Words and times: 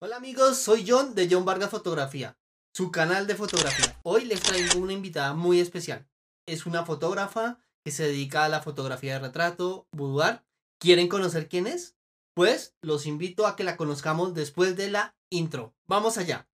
Hola 0.00 0.14
amigos, 0.14 0.58
soy 0.58 0.84
John 0.86 1.16
de 1.16 1.26
John 1.28 1.44
Vargas 1.44 1.70
Fotografía, 1.70 2.38
su 2.72 2.92
canal 2.92 3.26
de 3.26 3.34
fotografía. 3.34 3.98
Hoy 4.04 4.26
les 4.26 4.40
traigo 4.40 4.78
una 4.78 4.92
invitada 4.92 5.34
muy 5.34 5.58
especial. 5.58 6.08
Es 6.46 6.66
una 6.66 6.84
fotógrafa 6.84 7.58
que 7.84 7.90
se 7.90 8.04
dedica 8.04 8.44
a 8.44 8.48
la 8.48 8.62
fotografía 8.62 9.14
de 9.14 9.18
retrato, 9.18 9.88
boudoir. 9.90 10.44
¿Quieren 10.78 11.08
conocer 11.08 11.48
quién 11.48 11.66
es? 11.66 11.96
Pues 12.34 12.76
los 12.80 13.06
invito 13.06 13.44
a 13.44 13.56
que 13.56 13.64
la 13.64 13.76
conozcamos 13.76 14.34
después 14.34 14.76
de 14.76 14.88
la 14.88 15.16
intro. 15.30 15.74
Vamos 15.88 16.16
allá. 16.16 16.47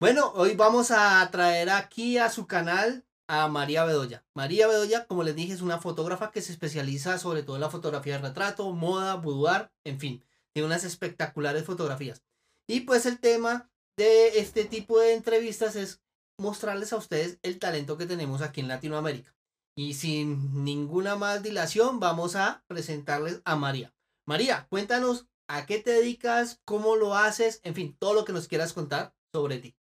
Bueno, 0.00 0.30
hoy 0.36 0.54
vamos 0.54 0.92
a 0.92 1.28
traer 1.32 1.70
aquí 1.70 2.18
a 2.18 2.30
su 2.30 2.46
canal 2.46 3.04
a 3.26 3.48
María 3.48 3.84
Bedoya. 3.84 4.24
María 4.32 4.68
Bedoya, 4.68 5.08
como 5.08 5.24
les 5.24 5.34
dije, 5.34 5.52
es 5.52 5.60
una 5.60 5.80
fotógrafa 5.80 6.30
que 6.30 6.40
se 6.40 6.52
especializa 6.52 7.18
sobre 7.18 7.42
todo 7.42 7.56
en 7.56 7.62
la 7.62 7.70
fotografía 7.70 8.14
de 8.14 8.28
retrato, 8.28 8.70
moda, 8.70 9.16
boudoir, 9.16 9.72
en 9.82 9.98
fin, 9.98 10.24
tiene 10.52 10.66
unas 10.68 10.84
espectaculares 10.84 11.64
fotografías. 11.64 12.22
Y 12.68 12.82
pues 12.82 13.06
el 13.06 13.18
tema 13.18 13.72
de 13.96 14.38
este 14.38 14.66
tipo 14.66 15.00
de 15.00 15.14
entrevistas 15.14 15.74
es 15.74 16.00
mostrarles 16.38 16.92
a 16.92 16.96
ustedes 16.96 17.40
el 17.42 17.58
talento 17.58 17.98
que 17.98 18.06
tenemos 18.06 18.40
aquí 18.40 18.60
en 18.60 18.68
Latinoamérica. 18.68 19.34
Y 19.76 19.94
sin 19.94 20.62
ninguna 20.62 21.16
más 21.16 21.42
dilación, 21.42 21.98
vamos 21.98 22.36
a 22.36 22.62
presentarles 22.68 23.42
a 23.44 23.56
María. 23.56 23.92
María, 24.28 24.68
cuéntanos 24.70 25.26
a 25.48 25.66
qué 25.66 25.78
te 25.80 25.90
dedicas, 25.90 26.60
cómo 26.64 26.94
lo 26.94 27.16
haces, 27.16 27.60
en 27.64 27.74
fin, 27.74 27.96
todo 27.98 28.14
lo 28.14 28.24
que 28.24 28.32
nos 28.32 28.46
quieras 28.46 28.72
contar 28.72 29.12
sobre 29.32 29.58
ti. 29.58 29.77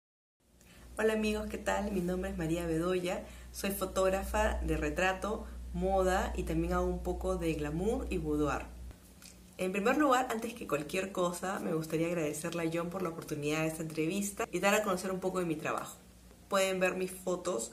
Hola 0.96 1.14
amigos, 1.14 1.48
¿qué 1.50 1.58
tal? 1.58 1.90
Mi 1.90 2.00
nombre 2.00 2.30
es 2.30 2.38
María 2.38 2.68
Bedoya, 2.68 3.24
soy 3.50 3.72
fotógrafa 3.72 4.60
de 4.62 4.76
retrato, 4.76 5.44
moda 5.72 6.32
y 6.36 6.44
también 6.44 6.72
hago 6.72 6.86
un 6.86 7.02
poco 7.02 7.36
de 7.36 7.52
glamour 7.54 8.06
y 8.10 8.18
boudoir. 8.18 8.66
En 9.58 9.72
primer 9.72 9.98
lugar, 9.98 10.28
antes 10.30 10.54
que 10.54 10.68
cualquier 10.68 11.10
cosa, 11.10 11.58
me 11.58 11.74
gustaría 11.74 12.06
agradecerle 12.06 12.62
a 12.62 12.70
John 12.72 12.90
por 12.90 13.02
la 13.02 13.08
oportunidad 13.08 13.62
de 13.62 13.66
esta 13.66 13.82
entrevista 13.82 14.46
y 14.52 14.60
dar 14.60 14.72
a 14.72 14.84
conocer 14.84 15.10
un 15.10 15.18
poco 15.18 15.40
de 15.40 15.46
mi 15.46 15.56
trabajo. 15.56 15.96
Pueden 16.46 16.78
ver 16.78 16.94
mis 16.94 17.10
fotos 17.10 17.72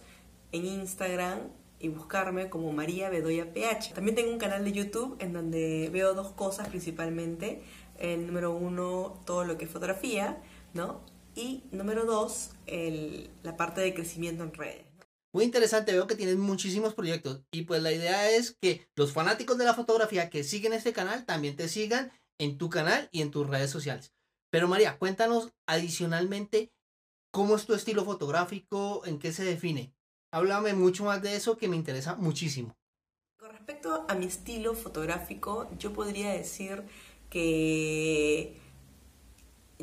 en 0.52 0.66
Instagram 0.66 1.42
y 1.80 1.90
buscarme 1.90 2.50
como 2.50 2.74
María 2.74 3.12
Bedoya 3.12 3.54
PH. 3.54 3.94
También 3.94 4.16
tengo 4.16 4.32
un 4.32 4.40
canal 4.40 4.66
de 4.66 4.72
YouTube 4.72 5.16
en 5.20 5.32
donde 5.32 5.92
veo 5.94 6.16
dos 6.16 6.32
cosas 6.32 6.70
principalmente. 6.70 7.62
El 8.00 8.26
número 8.26 8.52
uno, 8.52 9.22
todo 9.26 9.46
lo 9.46 9.60
que 9.60 9.66
es 9.66 9.72
fotografía, 9.72 10.42
¿no? 10.74 11.11
Y 11.36 11.64
número 11.72 12.06
dos, 12.06 12.52
el, 12.66 13.30
la 13.44 13.56
parte 13.58 13.82
de 13.82 13.94
crecimiento 13.94 14.44
en 14.44 14.54
redes. 14.54 14.86
Muy 15.34 15.46
interesante, 15.46 15.94
veo 15.94 16.08
que 16.08 16.16
tienes 16.16 16.36
muchísimos 16.36 16.94
proyectos 16.94 17.42
y 17.52 17.62
pues 17.62 17.82
la 17.82 17.94
idea 17.94 18.30
es 18.30 18.58
que 18.62 18.90
los 18.96 19.14
fanáticos 19.14 19.58
de 19.58 19.64
la 19.64 19.74
fotografía 19.74 20.30
que 20.30 20.44
siguen 20.44 20.74
este 20.74 20.92
canal 20.92 21.26
también 21.26 21.56
te 21.56 21.70
sigan 21.70 22.12
en 22.38 22.58
tu 22.58 22.70
canal 22.70 23.08
y 23.14 23.22
en 23.22 23.32
tus 23.32 23.48
redes 23.48 23.70
sociales. 23.70 24.14
Pero 24.50 24.68
María, 24.68 24.98
cuéntanos 24.98 25.54
adicionalmente 25.68 26.74
cómo 27.32 27.56
es 27.56 27.66
tu 27.66 27.74
estilo 27.74 28.04
fotográfico, 28.04 29.04
en 29.06 29.20
qué 29.20 29.32
se 29.32 29.46
define. 29.46 29.94
Háblame 30.32 30.74
mucho 30.74 31.06
más 31.06 31.22
de 31.22 31.36
eso 31.36 31.56
que 31.56 31.70
me 31.70 31.78
interesa 31.78 32.16
muchísimo. 32.16 32.76
Con 33.38 33.52
respecto 33.52 34.06
a 34.10 34.16
mi 34.16 34.26
estilo 34.26 34.74
fotográfico, 34.74 35.70
yo 35.78 35.94
podría 35.94 36.32
decir 36.32 36.84
que 37.30 38.60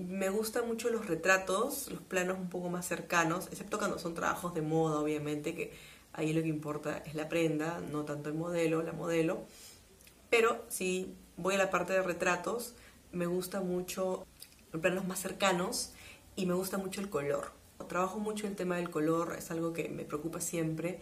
me 0.01 0.29
gustan 0.31 0.67
mucho 0.67 0.91
los 0.91 1.07
retratos, 1.07 1.91
los 1.91 2.03
planos 2.03 2.39
un 2.39 2.49
poco 2.49 2.69
más 2.69 2.87
cercanos, 2.87 3.47
excepto 3.49 3.79
cuando 3.79 3.99
son 3.99 4.15
trabajos 4.15 4.55
de 4.55 4.63
moda, 4.63 5.01
obviamente, 5.01 5.55
que 5.55 5.73
ahí 6.13 6.33
lo 6.33 6.43
que 6.43 6.49
importa 6.49 6.99
es 6.99 7.15
la 7.15 7.29
prenda, 7.29 7.81
no 7.81 8.05
tanto 8.05 8.29
el 8.29 8.35
modelo, 8.35 8.83
la 8.83 8.93
modelo. 8.93 9.45
Pero 10.31 10.65
si 10.69 11.15
voy 11.37 11.55
a 11.55 11.59
la 11.59 11.71
parte 11.71 11.93
de 11.93 12.03
retratos, 12.03 12.75
me 13.13 13.27
gusta 13.27 13.61
mucho 13.61 14.27
los 14.73 14.83
planos 14.83 15.07
más 15.07 15.21
cercanos 15.21 15.93
y 16.37 16.47
me 16.47 16.55
gusta 16.55 16.79
mucho 16.79 17.01
el 17.01 17.09
color. 17.09 17.53
Trabajo 17.89 18.19
mucho 18.19 18.47
el 18.47 18.57
tema 18.57 18.77
del 18.77 18.91
color, 18.91 19.37
es 19.39 19.51
algo 19.51 19.73
que 19.73 19.89
me 19.89 20.05
preocupa 20.05 20.41
siempre. 20.41 21.01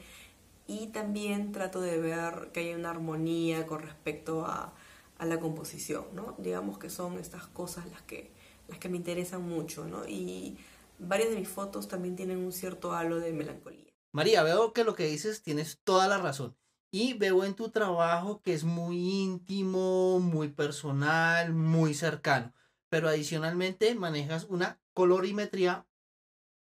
Y 0.69 0.89
también 0.89 1.53
trato 1.53 1.81
de 1.81 1.99
ver 1.99 2.51
que 2.53 2.61
haya 2.61 2.77
una 2.77 2.91
armonía 2.91 3.67
con 3.67 3.81
respecto 3.81 4.45
a, 4.45 4.75
a 5.19 5.25
la 5.25 5.41
composición, 5.41 6.05
¿no? 6.13 6.35
Digamos 6.39 6.79
que 6.79 6.91
son 6.91 7.19
estas 7.19 7.47
cosas 7.47 7.89
las 7.91 8.03
que 8.03 8.31
las 8.69 8.79
que 8.79 8.89
me 8.89 8.97
interesan 8.97 9.43
mucho, 9.43 9.87
¿no? 9.87 10.07
Y 10.07 10.57
varias 10.99 11.31
de 11.31 11.37
mis 11.37 11.49
fotos 11.49 11.89
también 11.89 12.17
tienen 12.17 12.39
un 12.39 12.53
cierto 12.53 12.93
halo 12.93 13.19
de 13.19 13.33
melancolía. 13.33 13.93
María, 14.13 14.43
veo 14.43 14.73
que 14.73 14.85
lo 14.85 14.95
que 14.95 15.07
dices 15.07 15.43
tienes 15.43 15.81
toda 15.85 16.09
la 16.09 16.19
razón. 16.19 16.57
Y 16.91 17.15
veo 17.15 17.45
en 17.45 17.55
tu 17.55 17.71
trabajo 17.71 18.41
que 18.43 18.55
es 18.55 18.65
muy 18.65 18.97
íntimo, 18.97 20.21
muy 20.21 20.49
personal, 20.49 21.53
muy 21.53 21.95
cercano. 21.95 22.55
Pero 22.89 23.09
adicionalmente 23.09 23.95
manejas 23.95 24.45
una 24.45 24.81
colorimetría 24.95 25.87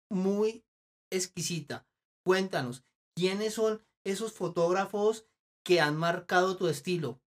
muy 0.10 0.66
exquisita. 1.12 1.86
Cuéntanos, 2.26 2.84
¿quiénes 3.16 3.54
son 3.54 3.86
esos 4.04 4.34
fotógrafos 4.34 5.28
que 5.64 5.82
han 5.82 5.98
marcado 5.98 6.58
tu 6.58 6.68
estilo? 6.68 7.22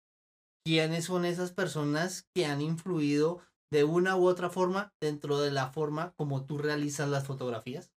¿Quiénes 0.65 1.05
son 1.05 1.27
esas 1.27 1.53
personas 1.53 2.27
que 2.33 2.47
han 2.47 2.63
influido 2.63 3.43
de 3.75 3.83
una 3.83 4.17
u 4.17 4.29
otra 4.29 4.51
forma 4.51 4.93
dentro 5.01 5.41
de 5.41 5.51
la 5.51 5.73
forma 5.73 6.13
como 6.17 6.47
tú 6.47 6.59
realizas 6.59 7.09
las 7.09 7.27
fotografías? 7.27 7.91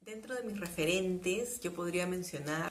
Dentro 0.00 0.36
de 0.36 0.44
mis 0.44 0.60
referentes, 0.60 1.58
yo 1.60 1.74
podría 1.74 2.06
mencionar 2.06 2.70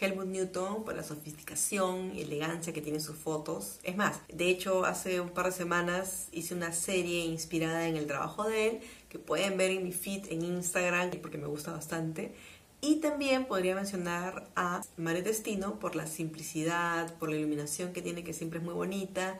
Helmut 0.00 0.26
Newton 0.26 0.84
por 0.84 0.94
la 0.94 1.02
sofisticación 1.02 2.12
y 2.14 2.20
elegancia 2.22 2.72
que 2.72 2.80
tiene 2.80 3.00
sus 3.00 3.16
fotos. 3.16 3.80
Es 3.82 3.96
más, 3.96 4.20
de 4.28 4.48
hecho, 4.48 4.84
hace 4.84 5.20
un 5.20 5.30
par 5.30 5.46
de 5.46 5.52
semanas 5.52 6.28
hice 6.30 6.54
una 6.54 6.72
serie 6.72 7.24
inspirada 7.24 7.88
en 7.88 7.96
el 7.96 8.06
trabajo 8.06 8.44
de 8.44 8.68
él, 8.68 8.80
que 9.08 9.18
pueden 9.18 9.56
ver 9.56 9.72
en 9.72 9.82
mi 9.82 9.90
feed 9.90 10.30
en 10.30 10.44
Instagram, 10.44 11.10
porque 11.20 11.36
me 11.36 11.48
gusta 11.48 11.72
bastante. 11.72 12.32
Y 12.80 13.00
también 13.00 13.46
podría 13.46 13.74
mencionar 13.74 14.48
a 14.54 14.82
Mare 14.96 15.22
Destino 15.22 15.80
por 15.80 15.96
la 15.96 16.06
simplicidad, 16.06 17.12
por 17.18 17.28
la 17.28 17.36
iluminación 17.36 17.92
que 17.92 18.02
tiene, 18.02 18.22
que 18.22 18.34
siempre 18.34 18.60
es 18.60 18.64
muy 18.64 18.72
bonita, 18.72 19.38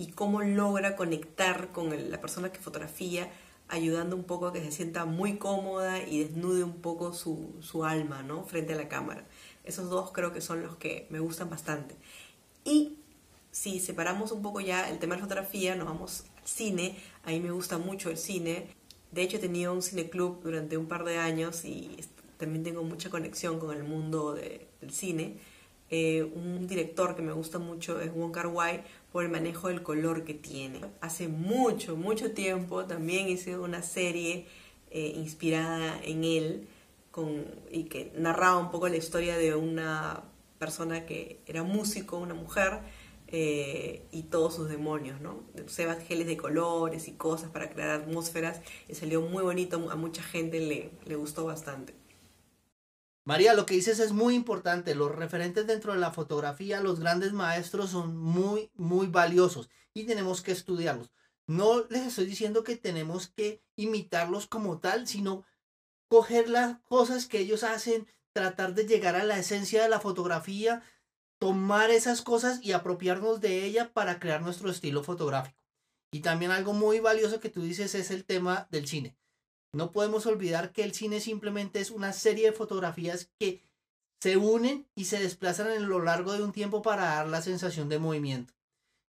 y 0.00 0.06
cómo 0.12 0.40
logra 0.40 0.96
conectar 0.96 1.72
con 1.72 2.10
la 2.10 2.20
persona 2.22 2.50
que 2.50 2.58
fotografía, 2.58 3.30
ayudando 3.68 4.16
un 4.16 4.24
poco 4.24 4.46
a 4.46 4.52
que 4.52 4.62
se 4.62 4.72
sienta 4.72 5.04
muy 5.04 5.36
cómoda 5.36 6.02
y 6.02 6.24
desnude 6.24 6.64
un 6.64 6.80
poco 6.80 7.12
su, 7.12 7.84
alma. 7.84 8.24
Frente 8.46 8.72
a 8.72 8.76
la 8.76 8.88
cámara. 8.88 9.26
Esos 9.62 9.90
dos 9.90 10.10
creo 10.12 10.32
que 10.32 10.40
son 10.40 10.62
los 10.62 10.76
que 10.76 11.06
me 11.10 11.20
gustan 11.20 11.50
bastante. 11.50 11.96
Y 12.64 12.96
si 13.50 13.78
separamos 13.78 14.32
un 14.32 14.40
poco 14.40 14.60
ya 14.60 14.88
el 14.88 14.98
tema 14.98 15.16
de 15.16 15.20
la 15.20 15.26
fotografía, 15.26 15.76
nos 15.76 15.86
vamos 15.86 16.24
al 16.38 16.48
cine. 16.48 16.96
A 17.24 17.30
mí 17.30 17.40
me 17.40 17.50
gusta 17.50 17.76
mucho 17.76 18.08
el 18.08 18.16
cine. 18.16 18.68
De 19.12 19.20
hecho, 19.20 19.36
he 19.36 19.40
tenido 19.40 19.74
un 19.74 19.82
cineclub 19.82 20.42
durante 20.42 20.78
un 20.78 20.86
par 20.86 21.04
de 21.04 21.18
años 21.18 21.66
y 21.66 21.94
también 22.38 22.64
tengo 22.64 22.82
mucha 22.84 23.10
conexión 23.10 23.58
con 23.58 23.76
el 23.76 23.84
mundo 23.84 24.32
del 24.32 24.92
cine. 24.92 25.36
Eh, 25.90 26.22
un 26.22 26.68
director 26.68 27.16
que 27.16 27.22
me 27.22 27.32
gusta 27.32 27.58
mucho 27.58 28.00
es 28.00 28.14
Wong 28.14 28.32
Kar 28.32 28.46
Wai 28.46 28.84
por 29.10 29.24
el 29.24 29.30
manejo 29.30 29.68
del 29.68 29.82
color 29.82 30.24
que 30.24 30.34
tiene. 30.34 30.80
Hace 31.00 31.28
mucho, 31.28 31.96
mucho 31.96 32.32
tiempo 32.32 32.84
también 32.84 33.28
hice 33.28 33.58
una 33.58 33.82
serie 33.82 34.46
eh, 34.90 35.12
inspirada 35.16 36.00
en 36.04 36.24
él 36.24 36.68
con, 37.10 37.44
y 37.70 37.84
que 37.84 38.12
narraba 38.16 38.58
un 38.58 38.70
poco 38.70 38.88
la 38.88 38.96
historia 38.96 39.36
de 39.36 39.54
una 39.56 40.22
persona 40.58 41.06
que 41.06 41.40
era 41.46 41.64
músico, 41.64 42.18
una 42.18 42.34
mujer, 42.34 42.80
eh, 43.32 44.02
y 44.10 44.24
todos 44.24 44.56
sus 44.56 44.68
demonios, 44.68 45.20
¿no? 45.20 45.44
Usaba 45.64 45.94
geles 45.94 46.26
de 46.26 46.36
colores 46.36 47.06
y 47.06 47.12
cosas 47.12 47.48
para 47.50 47.70
crear 47.70 47.90
atmósferas 47.90 48.60
y 48.88 48.94
salió 48.96 49.20
muy 49.22 49.44
bonito, 49.44 49.88
a 49.90 49.94
mucha 49.94 50.22
gente 50.22 50.58
le, 50.58 50.90
le 51.06 51.14
gustó 51.14 51.44
bastante. 51.44 51.99
María, 53.24 53.54
lo 53.54 53.66
que 53.66 53.74
dices 53.74 54.00
es 54.00 54.12
muy 54.12 54.34
importante. 54.34 54.94
Los 54.94 55.14
referentes 55.14 55.66
dentro 55.66 55.92
de 55.92 55.98
la 55.98 56.10
fotografía, 56.10 56.80
los 56.80 57.00
grandes 57.00 57.32
maestros 57.32 57.90
son 57.90 58.16
muy, 58.16 58.70
muy 58.74 59.06
valiosos 59.06 59.68
y 59.94 60.04
tenemos 60.04 60.42
que 60.42 60.52
estudiarlos. 60.52 61.10
No 61.46 61.84
les 61.88 62.06
estoy 62.06 62.26
diciendo 62.26 62.64
que 62.64 62.76
tenemos 62.76 63.28
que 63.28 63.62
imitarlos 63.76 64.46
como 64.46 64.78
tal, 64.78 65.06
sino 65.06 65.44
coger 66.08 66.48
las 66.48 66.78
cosas 66.82 67.26
que 67.26 67.38
ellos 67.38 67.62
hacen, 67.62 68.06
tratar 68.32 68.74
de 68.74 68.86
llegar 68.86 69.16
a 69.16 69.24
la 69.24 69.38
esencia 69.38 69.82
de 69.82 69.88
la 69.88 70.00
fotografía, 70.00 70.82
tomar 71.38 71.90
esas 71.90 72.22
cosas 72.22 72.60
y 72.62 72.72
apropiarnos 72.72 73.40
de 73.40 73.64
ella 73.64 73.92
para 73.92 74.18
crear 74.20 74.42
nuestro 74.42 74.70
estilo 74.70 75.02
fotográfico. 75.02 75.58
Y 76.12 76.20
también 76.20 76.50
algo 76.50 76.72
muy 76.72 77.00
valioso 77.00 77.40
que 77.40 77.50
tú 77.50 77.62
dices 77.62 77.94
es 77.94 78.10
el 78.10 78.24
tema 78.24 78.66
del 78.70 78.86
cine. 78.88 79.16
No 79.72 79.92
podemos 79.92 80.26
olvidar 80.26 80.72
que 80.72 80.82
el 80.82 80.94
cine 80.94 81.20
simplemente 81.20 81.80
es 81.80 81.90
una 81.90 82.12
serie 82.12 82.46
de 82.46 82.56
fotografías 82.56 83.30
que 83.38 83.62
se 84.20 84.36
unen 84.36 84.86
y 84.94 85.06
se 85.06 85.20
desplazan 85.20 85.68
a 85.68 85.74
lo 85.76 86.00
largo 86.00 86.32
de 86.32 86.42
un 86.42 86.52
tiempo 86.52 86.82
para 86.82 87.04
dar 87.04 87.28
la 87.28 87.40
sensación 87.40 87.88
de 87.88 87.98
movimiento. 87.98 88.52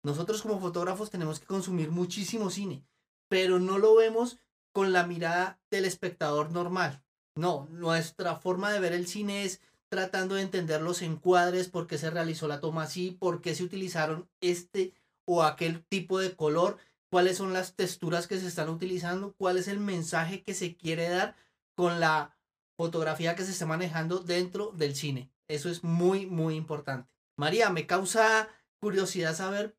Nosotros 0.04 0.42
como 0.42 0.60
fotógrafos 0.60 1.10
tenemos 1.10 1.40
que 1.40 1.46
consumir 1.46 1.92
muchísimo 1.92 2.50
cine, 2.50 2.86
pero 3.28 3.60
no 3.60 3.78
lo 3.78 3.96
vemos 3.96 4.40
con 4.72 4.94
la 4.94 5.06
mirada 5.06 5.60
del 5.72 5.86
espectador 5.86 6.52
normal. 6.52 7.04
No, 7.36 7.68
nuestra 7.72 8.36
forma 8.36 8.72
de 8.72 8.80
ver 8.80 8.94
el 8.94 9.08
cine 9.08 9.44
es 9.44 9.62
tratando 9.90 10.36
de 10.36 10.44
entender 10.44 10.82
los 10.82 11.02
encuadres, 11.02 11.70
por 11.70 11.88
qué 11.88 11.98
se 11.98 12.12
realizó 12.12 12.48
la 12.48 12.60
toma 12.60 12.84
así, 12.84 13.12
por 13.12 13.42
qué 13.42 13.56
se 13.56 13.64
utilizaron 13.64 14.30
este 14.40 14.94
o 15.26 15.44
aquel 15.44 15.84
tipo 15.86 16.20
de 16.20 16.36
color, 16.36 16.78
cuáles 17.10 17.38
son 17.38 17.54
las 17.54 17.76
texturas 17.76 18.28
que 18.28 18.40
se 18.40 18.48
están 18.48 18.70
utilizando, 18.70 19.34
cuál 19.38 19.58
es 19.58 19.68
el 19.68 19.80
mensaje 19.80 20.44
que 20.44 20.54
se 20.54 20.76
quiere 20.76 21.10
dar 21.10 21.36
con 21.76 22.00
la 22.00 22.38
fotografía 22.78 23.36
que 23.36 23.44
se 23.44 23.52
está 23.52 23.66
manejando 23.66 24.20
dentro 24.20 24.72
del 24.72 24.96
cine. 24.96 25.32
Eso 25.48 25.70
es 25.70 25.84
muy, 25.84 26.26
muy 26.26 26.56
importante. 26.56 27.10
María, 27.36 27.70
me 27.70 27.88
causa 27.88 28.50
curiosidad 28.80 29.36
saber 29.36 29.76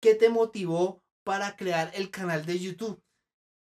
qué 0.00 0.14
te 0.14 0.28
motivó 0.28 1.02
para 1.22 1.56
crear 1.56 1.90
el 1.94 2.10
canal 2.10 2.44
de 2.44 2.58
YouTube. 2.58 3.02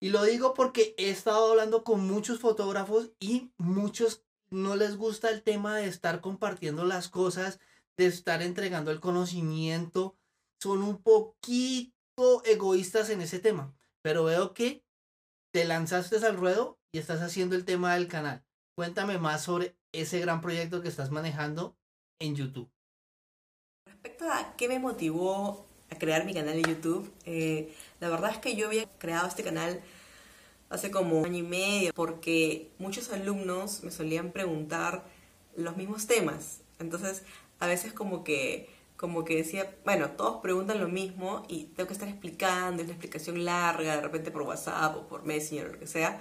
Y 0.00 0.10
lo 0.10 0.22
digo 0.22 0.55
porque 0.55 0.94
he 0.96 1.10
estado 1.10 1.50
hablando 1.50 1.82
con 1.82 2.06
muchos 2.06 2.38
fotógrafos 2.38 3.10
y 3.19 3.50
muchos 3.58 4.22
no 4.50 4.76
les 4.76 4.96
gusta 4.96 5.31
el 5.31 5.43
tema 5.43 5.76
de 5.76 5.87
estar 5.87 6.20
compartiendo 6.20 6.84
las 6.84 7.08
cosas, 7.08 7.58
de 7.96 8.06
estar 8.06 8.43
entregando 8.43 8.93
el 8.93 9.00
conocimiento. 9.00 10.16
Son 10.60 10.82
un 10.82 11.02
poquito 11.02 11.97
egoístas 12.44 13.11
en 13.11 13.20
ese 13.20 13.38
tema. 13.38 13.75
Pero 14.03 14.25
veo 14.25 14.55
que 14.55 14.85
te 15.50 15.65
lanzaste 15.65 16.17
al 16.25 16.37
ruedo 16.37 16.79
y 16.93 16.99
estás 16.99 17.20
haciendo 17.20 17.56
el 17.56 17.65
tema 17.65 17.94
del 17.94 18.09
canal. 18.09 18.44
Cuéntame 18.75 19.19
más 19.19 19.43
sobre 19.43 19.76
ese 19.93 20.20
gran 20.20 20.41
proyecto 20.41 20.82
que 20.82 20.88
estás 20.88 21.11
manejando 21.11 21.76
en 22.19 22.37
YouTube. 22.37 22.70
Respecto 23.87 24.31
a 24.31 24.55
qué 24.56 24.69
me 24.69 24.79
motivó 24.79 25.67
a 25.91 25.99
crear 25.99 26.25
mi 26.25 26.35
canal 26.35 26.55
de 26.55 26.62
YouTube, 26.62 27.12
eh, 27.25 27.75
la 28.00 28.09
verdad 28.09 28.31
es 28.31 28.38
que 28.38 28.55
yo 28.55 28.67
había 28.67 28.87
creado 28.99 29.26
este 29.26 29.43
canal 29.43 29.81
hace 30.70 30.91
como 30.91 31.19
un 31.19 31.26
año 31.26 31.38
y 31.38 31.43
medio 31.43 31.93
porque 31.94 32.70
muchos 32.79 33.11
alumnos 33.11 33.82
me 33.82 33.91
solían 33.91 34.32
preguntar 34.32 35.05
los 35.56 35.76
mismos 35.76 36.06
temas. 36.06 36.61
Entonces, 36.79 37.25
a 37.59 37.67
veces 37.67 37.93
como 37.93 38.23
que 38.23 38.69
como 38.98 39.24
que 39.24 39.36
decía, 39.36 39.76
bueno, 39.84 40.10
todos 40.10 40.42
preguntan 40.42 40.80
lo 40.80 40.88
mismo 40.88 41.46
y 41.48 41.66
tengo 41.66 41.86
que 41.86 41.92
estar 41.94 42.08
explicando, 42.08 42.82
es 42.82 42.88
una 42.88 42.94
explicación 42.94 43.44
larga, 43.44 43.94
de 43.94 44.02
repente 44.02 44.32
por 44.32 44.42
WhatsApp 44.42 44.96
o 44.96 45.06
por 45.06 45.24
Messenger 45.24 45.68
o 45.68 45.72
lo 45.72 45.78
que 45.78 45.86
sea. 45.86 46.20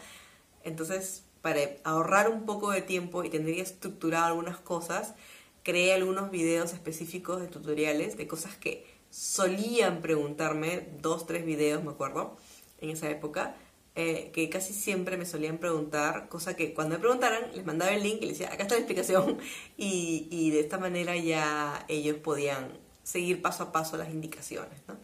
Entonces, 0.63 1.24
para 1.41 1.59
ahorrar 1.83 2.29
un 2.29 2.45
poco 2.45 2.69
de 2.69 2.83
tiempo 2.83 3.24
y 3.24 3.31
tendría 3.31 3.63
estructurado 3.63 4.27
algunas 4.27 4.59
cosas, 4.59 5.15
creé 5.63 5.94
algunos 5.94 6.29
videos 6.29 6.71
específicos 6.71 7.41
de 7.41 7.47
tutoriales 7.47 8.15
de 8.15 8.27
cosas 8.27 8.56
que 8.57 8.85
solían 9.09 10.01
preguntarme, 10.03 10.88
dos, 11.01 11.25
tres 11.25 11.45
videos 11.45 11.83
me 11.83 11.89
acuerdo, 11.89 12.38
en 12.79 12.91
esa 12.91 13.09
época, 13.09 13.56
eh, 13.98 14.32
que 14.32 14.48
casi 14.50 14.74
siempre 14.74 15.18
me 15.18 15.26
solían 15.26 15.58
preguntar, 15.58 16.30
cosa 16.30 16.56
que 16.56 16.74
cuando 16.74 16.96
me 16.96 17.00
preguntaran 17.00 17.52
les 17.54 17.66
mandaba 17.66 17.92
el 17.92 18.04
link 18.04 18.20
y 18.22 18.28
les 18.28 18.38
decía, 18.38 18.54
acá 18.54 18.64
está 18.64 18.76
la 18.76 18.82
explicación, 18.82 19.40
y, 19.78 20.28
y 20.32 20.52
de 20.52 20.60
esta 20.62 20.78
manera 20.78 21.16
ya 21.18 21.84
ellos 21.90 22.18
podían 22.18 22.78
seguir 23.04 23.42
paso 23.42 23.64
a 23.64 23.72
paso 23.72 23.98
las 23.98 24.10
indicaciones, 24.10 24.82
¿no? 24.88 24.98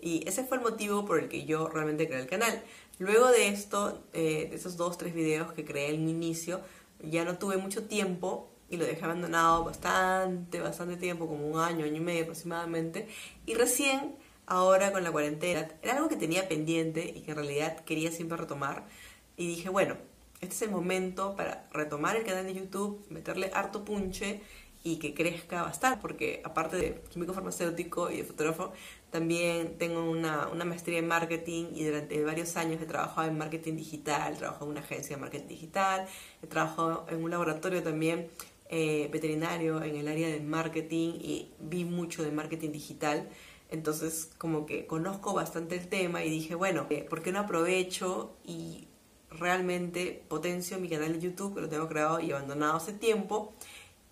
Y 0.00 0.26
ese 0.28 0.44
fue 0.44 0.58
el 0.58 0.62
motivo 0.62 1.04
por 1.04 1.18
el 1.18 1.28
que 1.28 1.44
yo 1.44 1.68
realmente 1.68 2.06
creé 2.06 2.20
el 2.20 2.26
canal. 2.28 2.62
Luego 2.98 3.28
de 3.28 3.48
esto, 3.48 4.04
eh, 4.12 4.46
de 4.48 4.56
esos 4.56 4.76
dos, 4.76 4.96
tres 4.96 5.12
videos 5.14 5.52
que 5.52 5.64
creé 5.64 5.94
en 5.94 6.04
mi 6.04 6.12
inicio, 6.12 6.60
ya 7.00 7.24
no 7.24 7.38
tuve 7.38 7.56
mucho 7.56 7.84
tiempo 7.84 8.50
y 8.70 8.76
lo 8.76 8.84
dejé 8.86 9.04
abandonado 9.04 9.64
bastante, 9.64 10.60
bastante 10.60 10.96
tiempo, 10.96 11.26
como 11.26 11.48
un 11.48 11.58
año, 11.58 11.84
año 11.84 11.96
y 11.96 12.00
medio 12.00 12.22
aproximadamente. 12.22 13.08
Y 13.44 13.54
recién, 13.54 14.14
ahora 14.48 14.92
con 14.92 15.04
la 15.04 15.12
cuarentena, 15.12 15.68
era 15.82 15.94
algo 15.94 16.08
que 16.08 16.16
tenía 16.16 16.48
pendiente 16.48 17.12
y 17.14 17.20
que 17.22 17.30
en 17.32 17.36
realidad 17.36 17.84
quería 17.84 18.10
siempre 18.10 18.36
retomar. 18.36 18.86
Y 19.36 19.46
dije, 19.46 19.68
bueno, 19.68 19.96
este 20.40 20.54
es 20.54 20.62
el 20.62 20.70
momento 20.70 21.36
para 21.36 21.68
retomar 21.72 22.16
el 22.16 22.24
canal 22.24 22.46
de 22.46 22.54
YouTube, 22.54 23.04
meterle 23.10 23.50
harto 23.54 23.84
punche 23.84 24.40
y 24.84 24.98
que 24.98 25.12
crezca 25.12 25.62
bastante, 25.62 25.98
porque 26.00 26.40
aparte 26.44 26.76
de 26.76 27.02
químico 27.10 27.34
farmacéutico 27.34 28.10
y 28.10 28.18
de 28.18 28.24
fotógrafo, 28.24 28.72
también 29.10 29.76
tengo 29.78 30.08
una, 30.08 30.48
una, 30.48 30.64
maestría 30.64 30.98
en 30.98 31.08
marketing 31.08 31.66
y 31.74 31.84
durante 31.84 32.22
varios 32.24 32.56
años 32.56 32.80
he 32.80 32.86
trabajado 32.86 33.28
en 33.28 33.36
marketing 33.36 33.76
digital, 33.76 34.34
he 34.34 34.36
trabajado 34.36 34.66
en 34.66 34.70
una 34.72 34.80
agencia 34.80 35.16
de 35.16 35.20
marketing 35.20 35.48
digital, 35.48 36.06
he 36.42 36.46
trabajado 36.46 37.06
en 37.10 37.22
un 37.24 37.30
laboratorio 37.30 37.82
también 37.82 38.28
eh, 38.70 39.08
veterinario 39.10 39.82
en 39.82 39.96
el 39.96 40.08
área 40.08 40.28
de 40.28 40.40
marketing 40.40 41.14
y 41.20 41.50
vi 41.58 41.84
mucho 41.84 42.22
de 42.22 42.30
marketing 42.30 42.70
digital. 42.70 43.26
Entonces 43.70 44.30
como 44.38 44.66
que 44.66 44.86
conozco 44.86 45.34
bastante 45.34 45.76
el 45.76 45.88
tema 45.88 46.24
y 46.24 46.30
dije, 46.30 46.54
bueno, 46.54 46.86
eh, 46.90 47.06
¿por 47.08 47.22
qué 47.22 47.32
no 47.32 47.40
aprovecho 47.40 48.36
y 48.44 48.88
realmente 49.30 50.24
potencio 50.28 50.78
mi 50.78 50.88
canal 50.88 51.12
de 51.12 51.20
YouTube 51.20 51.54
que 51.54 51.60
lo 51.60 51.68
tengo 51.68 51.88
creado 51.88 52.20
y 52.20 52.32
abandonado 52.32 52.76
hace 52.76 52.92
tiempo 52.92 53.52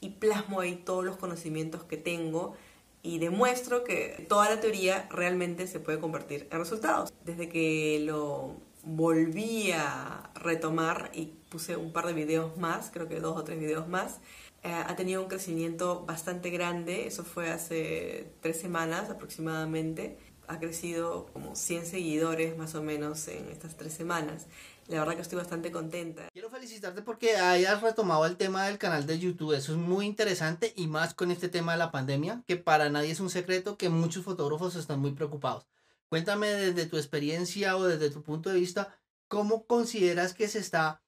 y 0.00 0.10
plasmo 0.10 0.60
ahí 0.60 0.76
todos 0.76 1.04
los 1.04 1.16
conocimientos 1.16 1.84
que 1.84 1.96
tengo 1.96 2.54
y 3.02 3.18
demuestro 3.18 3.84
que 3.84 4.26
toda 4.28 4.50
la 4.50 4.60
teoría 4.60 5.08
realmente 5.10 5.66
se 5.66 5.80
puede 5.80 6.00
convertir 6.00 6.48
en 6.50 6.58
resultados. 6.58 7.12
Desde 7.24 7.48
que 7.48 8.02
lo 8.04 8.56
volví 8.82 9.72
a 9.72 10.30
retomar 10.34 11.10
y 11.14 11.32
puse 11.48 11.76
un 11.76 11.92
par 11.92 12.06
de 12.06 12.12
videos 12.12 12.56
más, 12.56 12.90
creo 12.92 13.08
que 13.08 13.20
dos 13.20 13.36
o 13.36 13.44
tres 13.44 13.58
videos 13.58 13.88
más, 13.88 14.20
eh, 14.66 14.72
ha 14.72 14.96
tenido 14.96 15.22
un 15.22 15.28
crecimiento 15.28 16.04
bastante 16.04 16.50
grande, 16.50 17.06
eso 17.06 17.24
fue 17.24 17.50
hace 17.50 18.32
tres 18.40 18.60
semanas 18.60 19.10
aproximadamente, 19.10 20.18
ha 20.48 20.58
crecido 20.58 21.26
como 21.32 21.56
100 21.56 21.86
seguidores 21.86 22.56
más 22.56 22.74
o 22.74 22.82
menos 22.82 23.28
en 23.28 23.48
estas 23.48 23.76
tres 23.76 23.92
semanas 23.92 24.46
la 24.88 25.00
verdad 25.00 25.16
que 25.16 25.22
estoy 25.22 25.38
bastante 25.38 25.72
contenta. 25.72 26.28
Quiero 26.32 26.50
felicitarte 26.50 27.02
porque 27.02 27.36
hayas 27.36 27.82
retomado 27.82 28.24
el 28.26 28.36
tema 28.36 28.66
del 28.66 28.78
canal 28.78 29.06
de 29.06 29.18
YouTube. 29.18 29.52
Eso 29.52 29.72
es 29.72 29.78
muy 29.78 30.06
interesante 30.06 30.72
y 30.76 30.86
más 30.86 31.14
con 31.14 31.30
este 31.30 31.48
tema 31.48 31.72
de 31.72 31.78
la 31.78 31.90
pandemia, 31.90 32.42
que 32.46 32.56
para 32.56 32.88
nadie 32.88 33.10
es 33.10 33.20
un 33.20 33.30
secreto 33.30 33.76
que 33.76 33.88
muchos 33.88 34.24
fotógrafos 34.24 34.76
están 34.76 35.00
muy 35.00 35.12
preocupados. 35.12 35.66
Cuéntame 36.08 36.48
desde 36.48 36.86
tu 36.86 36.96
experiencia 36.96 37.76
o 37.76 37.84
desde 37.84 38.10
tu 38.10 38.22
punto 38.22 38.50
de 38.50 38.60
vista, 38.60 38.96
¿cómo 39.28 39.66
consideras 39.66 40.34
que 40.34 40.46
se 40.46 40.60
está 40.60 41.02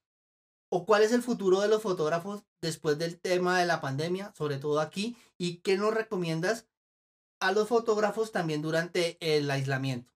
o 0.70 0.84
cuál 0.84 1.02
es 1.02 1.12
el 1.12 1.22
futuro 1.22 1.60
de 1.60 1.68
los 1.68 1.82
fotógrafos 1.82 2.42
después 2.60 2.98
del 2.98 3.18
tema 3.18 3.58
de 3.58 3.66
la 3.66 3.80
pandemia, 3.80 4.32
sobre 4.36 4.58
todo 4.58 4.80
aquí, 4.80 5.16
y 5.38 5.56
qué 5.58 5.76
nos 5.76 5.94
recomiendas 5.94 6.66
a 7.40 7.52
los 7.52 7.68
fotógrafos 7.68 8.32
también 8.32 8.62
durante 8.62 9.16
el 9.20 9.50
aislamiento? 9.50 10.12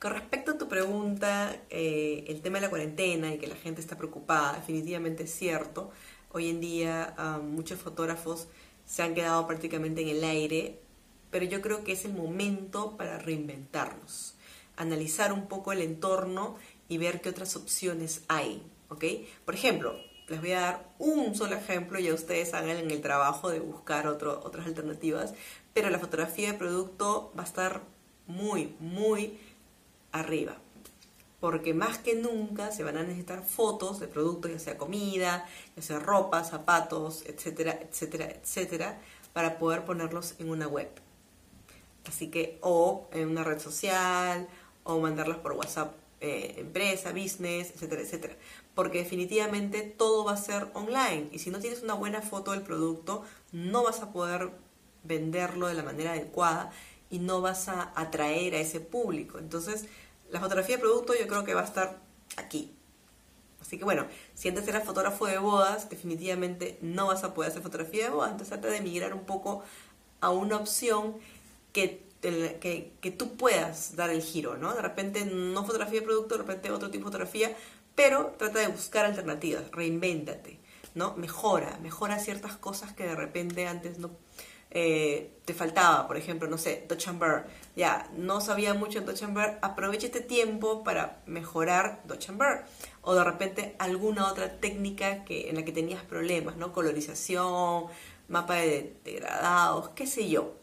Con 0.00 0.12
respecto 0.12 0.52
a 0.52 0.58
tu 0.58 0.68
pregunta, 0.68 1.56
eh, 1.70 2.24
el 2.28 2.42
tema 2.42 2.58
de 2.58 2.66
la 2.66 2.70
cuarentena 2.70 3.32
y 3.32 3.38
que 3.38 3.46
la 3.46 3.56
gente 3.56 3.80
está 3.80 3.96
preocupada, 3.96 4.52
definitivamente 4.52 5.24
es 5.24 5.34
cierto. 5.34 5.90
Hoy 6.32 6.50
en 6.50 6.60
día 6.60 7.14
muchos 7.42 7.80
fotógrafos 7.80 8.48
se 8.84 9.02
han 9.02 9.14
quedado 9.14 9.46
prácticamente 9.46 10.02
en 10.02 10.08
el 10.08 10.22
aire, 10.22 10.80
pero 11.30 11.46
yo 11.46 11.62
creo 11.62 11.82
que 11.82 11.92
es 11.92 12.04
el 12.04 12.12
momento 12.12 12.96
para 12.98 13.18
reinventarnos, 13.18 14.34
analizar 14.76 15.32
un 15.32 15.48
poco 15.48 15.72
el 15.72 15.80
entorno 15.80 16.56
y 16.88 16.98
ver 16.98 17.22
qué 17.22 17.30
otras 17.30 17.56
opciones 17.56 18.22
hay, 18.28 18.62
Por 18.88 19.54
ejemplo, 19.54 19.96
les 20.28 20.40
voy 20.40 20.52
a 20.52 20.60
dar 20.60 20.88
un 20.98 21.34
solo 21.34 21.54
ejemplo, 21.54 21.98
ya 21.98 22.14
ustedes 22.14 22.54
hagan 22.54 22.76
en 22.76 22.90
el 22.90 23.00
trabajo 23.00 23.50
de 23.50 23.60
buscar 23.60 24.06
otras 24.06 24.66
alternativas, 24.66 25.34
pero 25.72 25.90
la 25.90 25.98
fotografía 25.98 26.52
de 26.52 26.58
producto 26.58 27.32
va 27.38 27.42
a 27.42 27.46
estar 27.46 27.82
muy, 28.26 28.74
muy 28.80 29.38
arriba. 30.12 30.56
Porque 31.38 31.74
más 31.74 31.98
que 31.98 32.14
nunca 32.16 32.72
se 32.72 32.82
van 32.82 32.96
a 32.96 33.02
necesitar 33.02 33.44
fotos 33.44 34.00
de 34.00 34.08
productos, 34.08 34.50
ya 34.50 34.58
sea 34.58 34.78
comida, 34.78 35.46
ya 35.76 35.82
sea 35.82 35.98
ropa, 35.98 36.42
zapatos, 36.44 37.24
etcétera, 37.26 37.78
etcétera, 37.82 38.26
etcétera, 38.26 38.98
para 39.32 39.58
poder 39.58 39.84
ponerlos 39.84 40.34
en 40.38 40.50
una 40.50 40.66
web. 40.66 40.88
Así 42.06 42.28
que, 42.30 42.58
o 42.62 43.06
en 43.12 43.28
una 43.28 43.44
red 43.44 43.60
social, 43.60 44.48
o 44.82 44.98
mandarlas 44.98 45.38
por 45.38 45.52
WhatsApp, 45.52 45.94
eh, 46.20 46.54
empresa, 46.56 47.12
business, 47.12 47.70
etcétera, 47.70 48.00
etcétera. 48.00 48.34
Porque 48.76 48.98
definitivamente 48.98 49.82
todo 49.82 50.24
va 50.24 50.34
a 50.34 50.36
ser 50.36 50.68
online. 50.74 51.28
Y 51.32 51.40
si 51.40 51.50
no 51.50 51.58
tienes 51.58 51.82
una 51.82 51.94
buena 51.94 52.22
foto 52.22 52.52
del 52.52 52.62
producto, 52.62 53.24
no 53.50 53.82
vas 53.82 54.02
a 54.02 54.12
poder 54.12 54.50
venderlo 55.02 55.66
de 55.66 55.74
la 55.74 55.82
manera 55.82 56.12
adecuada 56.12 56.70
y 57.10 57.18
no 57.18 57.40
vas 57.40 57.66
a 57.68 57.92
atraer 57.96 58.54
a 58.54 58.58
ese 58.58 58.78
público. 58.80 59.38
Entonces, 59.38 59.86
la 60.30 60.40
fotografía 60.40 60.76
de 60.76 60.82
producto 60.82 61.14
yo 61.18 61.26
creo 61.26 61.44
que 61.44 61.54
va 61.54 61.62
a 61.62 61.64
estar 61.64 61.98
aquí. 62.36 62.72
Así 63.60 63.78
que 63.78 63.84
bueno, 63.84 64.06
si 64.34 64.48
antes 64.48 64.66
eras 64.68 64.84
fotógrafo 64.84 65.26
de 65.26 65.38
bodas, 65.38 65.88
definitivamente 65.90 66.78
no 66.82 67.08
vas 67.08 67.24
a 67.24 67.34
poder 67.34 67.50
hacer 67.50 67.62
fotografía 67.62 68.04
de 68.04 68.10
bodas. 68.10 68.30
Entonces 68.30 68.60
trata 68.60 68.68
de 68.68 68.80
migrar 68.80 69.12
un 69.12 69.24
poco 69.24 69.64
a 70.20 70.30
una 70.30 70.56
opción 70.56 71.16
que, 71.72 72.02
que, 72.22 72.92
que 73.00 73.10
tú 73.10 73.36
puedas 73.36 73.96
dar 73.96 74.10
el 74.10 74.22
giro, 74.22 74.56
¿no? 74.56 74.74
De 74.74 74.82
repente 74.82 75.24
no 75.24 75.64
fotografía 75.64 76.00
de 76.00 76.06
producto, 76.06 76.36
de 76.36 76.42
repente 76.42 76.70
otro 76.70 76.90
tipo 76.90 77.04
de 77.04 77.12
fotografía, 77.12 77.56
pero 77.96 78.34
trata 78.38 78.60
de 78.60 78.68
buscar 78.68 79.04
alternativas, 79.04 79.68
reinvéntate. 79.72 80.60
¿no? 80.94 81.14
Mejora, 81.16 81.78
mejora 81.82 82.18
ciertas 82.18 82.56
cosas 82.56 82.92
que 82.94 83.04
de 83.04 83.14
repente 83.14 83.66
antes 83.66 83.98
no 83.98 84.10
eh, 84.70 85.30
te 85.44 85.54
faltaba, 85.54 86.06
por 86.06 86.16
ejemplo, 86.16 86.48
no 86.48 86.58
sé, 86.58 86.84
Dutch 86.88 87.08
and. 87.08 87.22
Ya, 87.76 88.10
no 88.16 88.40
sabía 88.40 88.74
mucho 88.74 88.98
en 88.98 89.06
Dutch 89.06 89.22
and 89.22 89.38
aprovecha 89.62 90.06
este 90.06 90.20
tiempo 90.20 90.84
para 90.84 91.22
mejorar 91.26 92.02
Dutch 92.04 92.30
and. 92.30 92.42
O 93.02 93.14
de 93.14 93.24
repente 93.24 93.76
alguna 93.78 94.26
otra 94.30 94.58
técnica 94.58 95.24
que, 95.24 95.48
en 95.50 95.56
la 95.56 95.64
que 95.64 95.72
tenías 95.72 96.02
problemas, 96.02 96.56
¿no? 96.56 96.72
Colorización, 96.72 97.86
mapa 98.28 98.54
de 98.56 98.96
degradados, 99.04 99.90
qué 99.90 100.06
sé 100.06 100.28
yo. 100.28 100.56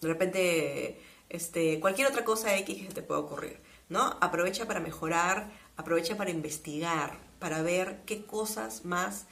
De 0.00 0.08
repente, 0.08 1.00
este, 1.28 1.80
cualquier 1.80 2.08
otra 2.08 2.24
cosa 2.24 2.56
X 2.56 2.88
que 2.88 2.94
te 2.94 3.02
pueda 3.02 3.20
ocurrir, 3.20 3.60
¿no? 3.88 4.18
Aprovecha 4.20 4.66
para 4.66 4.80
mejorar, 4.80 5.50
aprovecha 5.76 6.16
para 6.16 6.30
investigar, 6.30 7.18
para 7.38 7.62
ver 7.62 8.02
qué 8.06 8.24
cosas 8.24 8.84
más 8.84 9.26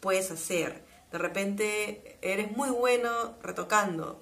puedes 0.00 0.30
hacer 0.30 0.86
de 1.16 1.18
repente 1.18 2.18
eres 2.20 2.54
muy 2.56 2.70
bueno 2.70 3.08
retocando. 3.42 4.20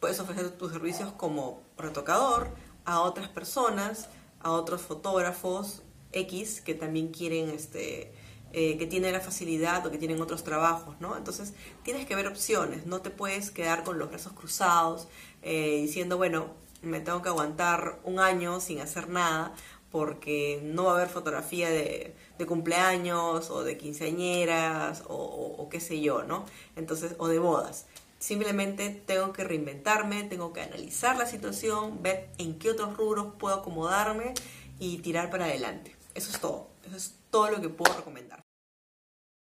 Puedes 0.00 0.18
ofrecer 0.20 0.50
tus 0.50 0.72
servicios 0.72 1.12
como 1.12 1.62
retocador 1.78 2.48
a 2.84 3.00
otras 3.00 3.28
personas, 3.28 4.08
a 4.40 4.50
otros 4.50 4.82
fotógrafos 4.82 5.82
X 6.12 6.60
que 6.60 6.74
también 6.74 7.08
quieren, 7.08 7.48
este, 7.50 8.12
eh, 8.52 8.76
que 8.76 8.86
tienen 8.86 9.12
la 9.12 9.20
facilidad 9.20 9.86
o 9.86 9.90
que 9.90 9.98
tienen 9.98 10.20
otros 10.20 10.44
trabajos, 10.44 10.96
¿no? 11.00 11.16
Entonces 11.16 11.54
tienes 11.82 12.04
que 12.06 12.14
ver 12.14 12.26
opciones, 12.26 12.84
no 12.84 13.00
te 13.00 13.10
puedes 13.10 13.50
quedar 13.50 13.84
con 13.84 13.98
los 13.98 14.10
brazos 14.10 14.32
cruzados 14.32 15.08
eh, 15.42 15.80
diciendo, 15.80 16.16
bueno, 16.18 16.48
me 16.82 17.00
tengo 17.00 17.22
que 17.22 17.30
aguantar 17.30 18.00
un 18.04 18.20
año 18.20 18.60
sin 18.60 18.80
hacer 18.80 19.08
nada 19.08 19.54
porque 19.94 20.60
no 20.64 20.86
va 20.86 20.90
a 20.90 20.94
haber 20.96 21.08
fotografía 21.08 21.70
de, 21.70 22.16
cumpleaños 22.48 23.48
o 23.50 23.62
de 23.62 23.78
quinceañeras 23.78 25.04
o, 25.06 25.68
qué 25.70 25.78
sé 25.78 26.00
yo, 26.00 26.24
¿no? 26.24 26.46
Entonces, 26.74 27.14
o 27.18 27.28
de 27.28 27.38
bodas. 27.38 27.86
Simplemente 28.18 28.90
tengo 28.90 29.32
que 29.32 29.44
reinventarme, 29.44 30.24
tengo 30.24 30.52
que 30.52 30.62
analizar 30.62 31.16
la 31.16 31.26
situación, 31.26 32.02
ver 32.02 32.28
en 32.38 32.58
qué 32.58 32.72
otros 32.72 32.96
rubros 32.96 33.36
puedo 33.38 33.54
acomodarme 33.54 34.34
y 34.80 34.98
tirar 34.98 35.30
para 35.30 35.44
adelante. 35.44 35.94
Eso 36.14 36.32
es 36.32 36.40
todo. 36.40 36.70
Eso 36.84 36.96
es 36.96 37.14
todo 37.30 37.50
lo 37.50 37.60
que 37.60 37.68
puedo 37.68 37.96
recomendar. 37.96 38.42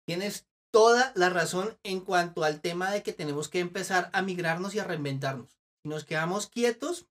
Tienes 0.07 0.45
toda 0.71 1.13
la 1.15 1.31
razón 1.31 1.79
en 1.83 2.01
cuanto 2.01 2.45
al 2.45 2.61
tema 2.61 2.91
de 2.91 3.03
que 3.03 3.15
tenemos 3.15 3.49
que 3.49 3.61
empezar 3.61 4.11
a 4.13 4.21
migrarnos 4.21 4.75
y 4.75 4.81
a 4.81 4.85
reinventarnos. 4.85 5.49
Si 5.83 5.89
nos 5.89 6.05
quedamos 6.05 6.47
quietos, 6.47 7.07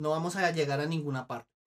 no 0.00 0.08
vamos 0.08 0.36
a 0.36 0.50
llegar 0.50 0.80
a 0.80 0.86
ninguna 0.86 1.26
parte. 1.26 1.57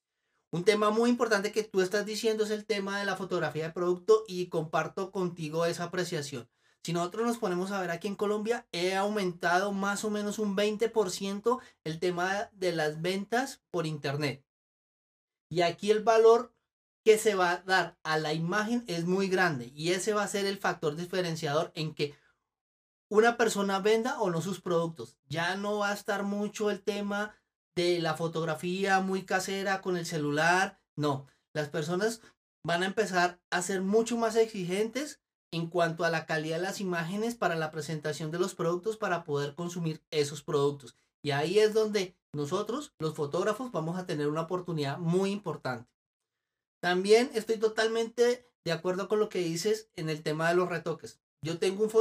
Un 0.54 0.66
tema 0.66 0.90
muy 0.90 1.10
importante 1.10 1.54
que 1.54 1.64
tú 1.64 1.80
estás 1.80 2.06
diciendo 2.06 2.44
es 2.44 2.50
el 2.50 2.66
tema 2.66 3.00
de 3.00 3.06
la 3.06 3.16
fotografía 3.16 3.68
de 3.68 3.74
producto 3.74 4.26
y 4.28 4.48
comparto 4.48 5.10
contigo 5.10 5.66
esa 5.66 5.86
apreciación. 5.86 6.50
Si 6.84 6.92
nosotros 6.92 7.26
nos 7.26 7.38
ponemos 7.38 7.72
a 7.72 7.80
ver 7.80 7.90
aquí 7.90 8.10
en 8.10 8.16
Colombia, 8.16 8.68
he 8.74 8.96
aumentado 8.96 9.72
más 9.72 10.04
o 10.04 10.10
menos 10.10 10.40
un 10.40 10.58
20% 10.58 11.62
el 11.86 12.00
tema 12.00 12.50
de 12.52 12.74
las 12.74 13.02
ventas 13.02 13.62
por 13.72 13.88
internet. 13.88 14.44
Y 15.50 15.62
aquí 15.62 15.90
el 15.90 16.04
valor 16.04 16.54
que 17.06 17.18
se 17.18 17.36
va 17.36 17.52
a 17.52 17.58
dar 17.62 17.98
a 18.04 18.18
la 18.18 18.34
imagen 18.34 18.84
es 18.88 19.06
muy 19.06 19.30
grande 19.30 19.72
y 19.74 19.92
ese 19.92 20.14
va 20.14 20.24
a 20.24 20.28
ser 20.28 20.46
el 20.46 20.58
factor 20.58 20.96
diferenciador 20.96 21.72
en 21.76 21.96
que 21.96 22.14
una 23.10 23.38
persona 23.38 23.80
venda 23.80 24.20
o 24.20 24.30
no 24.30 24.42
sus 24.42 24.60
productos. 24.60 25.18
Ya 25.28 25.56
no 25.56 25.80
va 25.80 25.92
a 25.92 25.94
estar 25.94 26.24
mucho 26.24 26.70
el 26.70 26.82
tema 26.82 27.36
de 27.76 28.00
la 28.00 28.16
fotografía 28.16 29.00
muy 29.00 29.24
casera 29.24 29.82
con 29.82 29.98
el 29.98 30.06
celular. 30.06 30.80
No, 30.96 31.28
las 31.54 31.70
personas 31.70 32.22
van 32.66 32.84
a 32.84 32.88
empezar 32.88 33.40
a 33.50 33.62
ser 33.62 33.82
mucho 33.82 34.18
más 34.18 34.36
exigentes 34.36 35.22
en 35.54 35.68
cuanto 35.68 36.06
a 36.06 36.10
la 36.10 36.26
calidad 36.26 36.58
de 36.58 36.64
las 36.64 36.80
imágenes 36.80 37.36
para 37.36 37.56
la 37.56 37.72
presentación 37.72 38.32
de 38.32 38.40
los 38.40 38.56
productos 38.56 38.98
para 38.98 39.24
poder 39.24 39.56
consumir 39.56 40.02
esos 40.12 40.44
productos. 40.44 40.96
Y 41.24 41.32
ahí 41.32 41.60
es 41.60 41.74
donde 41.74 42.16
nosotros, 42.34 42.94
los 43.00 43.16
fotógrafos, 43.16 43.72
vamos 43.72 43.98
a 43.98 44.06
tener 44.06 44.28
una 44.28 44.42
oportunidad 44.42 44.98
muy 44.98 45.32
importante. 45.32 45.90
También 46.82 47.30
estoy 47.34 47.58
totalmente 47.58 48.48
de 48.64 48.72
acuerdo 48.72 49.08
con 49.08 49.20
lo 49.20 49.30
que 49.30 49.40
dices 49.40 49.90
en 49.96 50.10
el 50.10 50.24
tema 50.24 50.50
de 50.50 50.56
los 50.56 50.70
retoques. 50.70 51.20
Yo 51.44 51.60
tengo 51.60 51.84
un, 51.84 51.92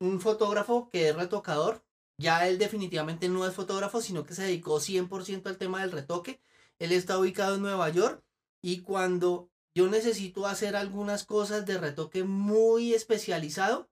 un 0.00 0.20
fotógrafo 0.20 0.90
que 0.90 1.08
es 1.08 1.16
retocador 1.16 1.85
ya 2.18 2.46
él 2.48 2.58
definitivamente 2.58 3.28
no 3.28 3.46
es 3.46 3.54
fotógrafo, 3.54 4.00
sino 4.00 4.24
que 4.24 4.34
se 4.34 4.44
dedicó 4.44 4.80
100% 4.80 5.46
al 5.46 5.58
tema 5.58 5.80
del 5.80 5.92
retoque. 5.92 6.40
Él 6.78 6.92
está 6.92 7.18
ubicado 7.18 7.56
en 7.56 7.62
Nueva 7.62 7.88
York 7.90 8.22
y 8.62 8.80
cuando 8.80 9.50
yo 9.74 9.88
necesito 9.88 10.46
hacer 10.46 10.76
algunas 10.76 11.24
cosas 11.24 11.66
de 11.66 11.78
retoque 11.78 12.24
muy 12.24 12.94
especializado, 12.94 13.90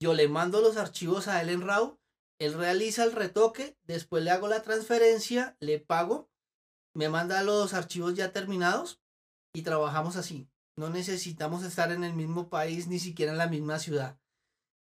yo 0.00 0.14
le 0.14 0.28
mando 0.28 0.60
los 0.60 0.76
archivos 0.76 1.28
a 1.28 1.40
él 1.40 1.50
en 1.50 1.62
RAW, 1.62 1.98
él 2.38 2.54
realiza 2.54 3.04
el 3.04 3.12
retoque, 3.12 3.76
después 3.84 4.22
le 4.22 4.30
hago 4.30 4.48
la 4.48 4.62
transferencia, 4.62 5.56
le 5.60 5.80
pago, 5.80 6.30
me 6.94 7.08
manda 7.08 7.42
los 7.42 7.74
archivos 7.74 8.14
ya 8.14 8.32
terminados 8.32 9.00
y 9.52 9.62
trabajamos 9.62 10.16
así. 10.16 10.48
No 10.76 10.90
necesitamos 10.90 11.64
estar 11.64 11.90
en 11.90 12.04
el 12.04 12.14
mismo 12.14 12.48
país 12.48 12.86
ni 12.86 13.00
siquiera 13.00 13.32
en 13.32 13.38
la 13.38 13.48
misma 13.48 13.78
ciudad. 13.80 14.20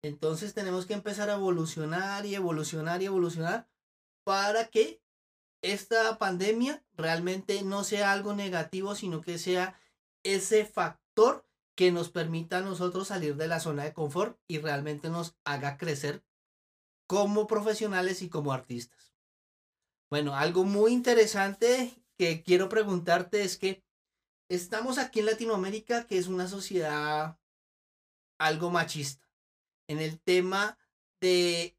Entonces 0.04 0.54
tenemos 0.54 0.86
que 0.86 0.94
empezar 0.94 1.30
a 1.30 1.36
evolucionar 1.36 2.26
y 2.26 2.34
evolucionar 2.34 3.02
y 3.02 3.06
evolucionar 3.06 3.68
para 4.24 4.68
que 4.68 5.02
esta 5.62 6.18
pandemia 6.18 6.84
realmente 6.94 7.62
no 7.62 7.84
sea 7.84 8.12
algo 8.12 8.34
negativo, 8.34 8.96
sino 8.96 9.22
que 9.22 9.38
sea 9.38 9.80
ese 10.24 10.66
factor 10.66 11.46
que 11.76 11.92
nos 11.92 12.10
permita 12.10 12.58
a 12.58 12.62
nosotros 12.62 13.10
salir 13.10 13.36
de 13.36 13.48
la 13.48 13.60
zona 13.60 13.84
de 13.84 13.94
confort 13.94 14.40
y 14.48 14.58
realmente 14.58 15.10
nos 15.10 15.36
haga 15.44 15.78
crecer 15.78 16.24
como 17.08 17.46
profesionales 17.46 18.22
y 18.24 18.30
como 18.30 18.54
artistas. 18.54 19.14
Bueno, 20.10 20.36
algo 20.36 20.64
muy 20.64 20.94
interesante 20.94 22.04
que 22.18 22.42
quiero 22.42 22.70
preguntarte 22.70 23.44
es 23.44 23.58
que 23.58 23.84
estamos 24.50 24.98
aquí 24.98 25.20
en 25.20 25.28
Latinoamérica, 25.28 26.08
que 26.08 26.18
es 26.18 26.28
una 26.28 26.48
sociedad 26.48 27.38
algo 28.40 28.72
machista 28.72 29.31
en 29.92 30.00
el 30.00 30.20
tema 30.20 30.78
de 31.22 31.78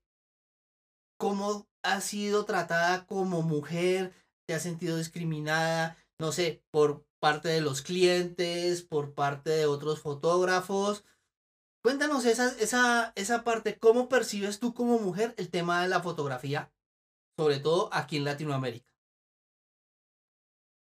cómo 1.19 1.67
has 1.83 2.05
sido 2.05 2.45
tratada 2.45 3.07
como 3.07 3.43
mujer, 3.43 4.13
te 4.47 4.55
has 4.55 4.63
sentido 4.63 4.97
discriminada, 4.99 5.97
no 6.19 6.31
sé, 6.33 6.63
por 6.71 7.05
parte 7.21 7.49
de 7.49 7.61
los 7.61 7.83
clientes, 7.83 8.83
por 8.83 9.15
parte 9.15 9.51
de 9.51 9.67
otros 9.67 10.01
fotógrafos. 10.01 11.05
Cuéntanos 11.83 12.25
esa, 12.27 12.57
esa, 12.59 13.13
esa 13.17 13.45
parte, 13.45 13.79
¿cómo 13.79 14.09
percibes 14.09 14.61
tú 14.61 14.75
como 14.75 14.99
mujer 14.99 15.35
el 15.37 15.49
tema 15.49 15.83
de 15.83 15.89
la 15.89 16.01
fotografía, 16.01 16.71
sobre 17.37 17.59
todo 17.59 17.89
aquí 17.93 18.19
en 18.19 18.25
Latinoamérica? 18.25 18.87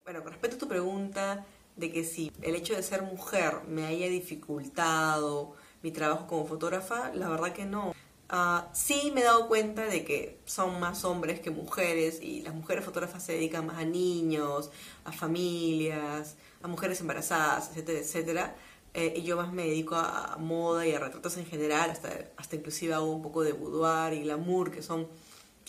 Bueno, 0.04 0.22
con 0.22 0.32
respecto 0.32 0.56
a 0.56 0.60
tu 0.60 0.68
pregunta 0.68 1.46
de 1.76 1.90
que 1.90 2.04
si 2.04 2.30
el 2.42 2.54
hecho 2.54 2.74
de 2.74 2.82
ser 2.82 3.02
mujer 3.02 3.62
me 3.66 3.86
haya 3.86 4.08
dificultado 4.08 5.56
mi 5.84 5.90
trabajo 5.90 6.26
como 6.26 6.46
fotógrafa, 6.46 7.12
la 7.14 7.28
verdad 7.28 7.52
que 7.52 7.66
no. 7.66 7.94
Ah, 8.30 8.68
sí 8.72 9.12
me 9.14 9.20
he 9.20 9.24
dado 9.24 9.48
cuenta 9.48 9.84
de 9.84 10.02
que 10.02 10.40
son 10.46 10.80
más 10.80 11.04
hombres 11.04 11.40
que 11.40 11.50
mujeres 11.50 12.22
y 12.22 12.40
las 12.40 12.54
mujeres 12.54 12.86
fotógrafas 12.86 13.22
se 13.22 13.34
dedican 13.34 13.66
más 13.66 13.76
a 13.76 13.84
niños, 13.84 14.70
a 15.04 15.12
familias, 15.12 16.36
a 16.62 16.68
mujeres 16.68 17.00
embarazadas, 17.02 17.68
etcétera, 17.68 17.98
etcétera. 17.98 18.56
Eh, 18.94 19.12
y 19.16 19.22
yo 19.24 19.36
más 19.36 19.52
me 19.52 19.66
dedico 19.66 19.96
a, 19.96 20.38
moda 20.38 20.86
y 20.86 20.94
a 20.94 20.98
retratos 20.98 21.36
en 21.36 21.44
general, 21.44 21.90
hasta, 21.90 22.30
hasta 22.38 22.56
inclusive 22.56 22.94
hago 22.94 23.12
un 23.12 23.20
poco 23.20 23.42
de 23.42 23.52
boudoir 23.52 24.14
y 24.14 24.22
glamour, 24.22 24.70
que 24.70 24.80
son, 24.80 25.06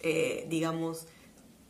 eh, 0.01 0.45
digamos, 0.49 1.07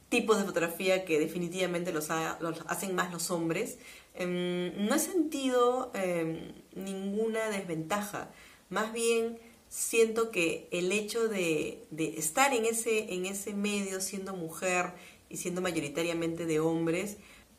tipos 0.09 0.37
de 0.37 0.45
fotografía 0.45 1.05
que 1.05 1.19
definitivamente 1.19 1.91
los, 1.91 2.09
hacen 2.09 2.95
más 2.95 3.11
los 3.11 3.31
hombres. 3.31 3.77
Em, 4.13 4.87
no 4.87 4.95
he 4.95 4.99
sentido 4.99 5.91
em, 5.93 6.53
ninguna 6.73 7.49
desventaja. 7.49 8.29
Más 8.69 8.93
bien 8.93 9.39
siento 9.69 10.31
que 10.31 10.67
el 10.71 10.91
hecho 10.91 11.27
de, 11.27 11.85
estar 12.17 12.53
en 12.53 12.65
ese, 12.65 13.13
en 13.13 13.25
ese 13.25 13.53
medio 13.53 13.99
siendo 14.01 14.35
mujer 14.35 14.93
y 15.29 15.37
siendo 15.37 15.61
mayoritariamente 15.61 16.45
de 16.45 16.59
hombres, 16.59 17.17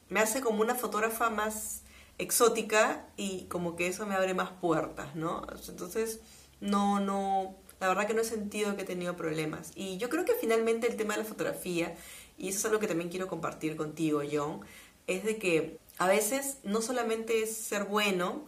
me 0.09 0.21
hace 0.21 0.41
como 0.41 0.63
una 0.63 0.75
fotógrafa 0.75 1.31
más 1.31 1.83
exótica 2.19 3.07
y 3.17 3.45
como 3.45 3.77
que 3.77 3.89
eso 3.89 4.07
me 4.07 4.15
abre 4.15 4.35
más 4.35 4.51
puertas, 4.51 5.15
¿no? 5.15 5.47
Entonces, 5.69 6.21
no, 6.61 7.01
no, 7.01 7.57
la 7.81 7.89
verdad 7.89 8.07
que 8.07 8.15
no 8.15 8.23
he 8.23 8.25
sentido 8.25 8.77
que 8.77 8.83
he 8.83 8.87
tenido 8.87 9.17
problemas. 9.17 9.73
Y 9.75 9.99
yo 9.99 10.09
creo 10.09 10.25
que 10.25 10.35
finalmente 10.35 10.87
el 10.87 10.97
tema 10.97 11.15
de 11.15 11.23
la 11.23 11.29
fotografía, 11.29 11.97
y 12.39 12.49
eso 12.49 12.59
es 12.59 12.65
algo 12.67 12.81
que 12.81 12.87
también 12.87 13.11
quiero 13.11 13.29
compartir 13.29 13.77
contigo, 13.77 14.23
John, 14.31 14.61
es 15.07 15.25
de 15.25 15.39
que 15.39 15.79
a 15.99 16.07
veces 16.07 16.59
no 16.65 16.83
solamente 16.83 17.43
es 17.43 17.57
ser 17.57 17.85
bueno, 17.85 18.45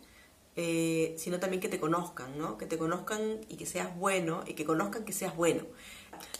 eh, 0.57 1.15
sino 1.19 1.39
también 1.39 1.61
que 1.61 1.69
te 1.69 1.79
conozcan, 1.79 2.37
¿no? 2.37 2.59
Que 2.59 2.67
te 2.67 2.79
conozcan 2.79 3.41
y 3.49 3.57
que 3.57 3.65
seas 3.65 3.97
bueno 3.97 4.43
y 4.47 4.55
que 4.55 4.65
conozcan 4.65 5.05
que 5.05 5.13
seas 5.13 5.37
bueno. 5.37 5.63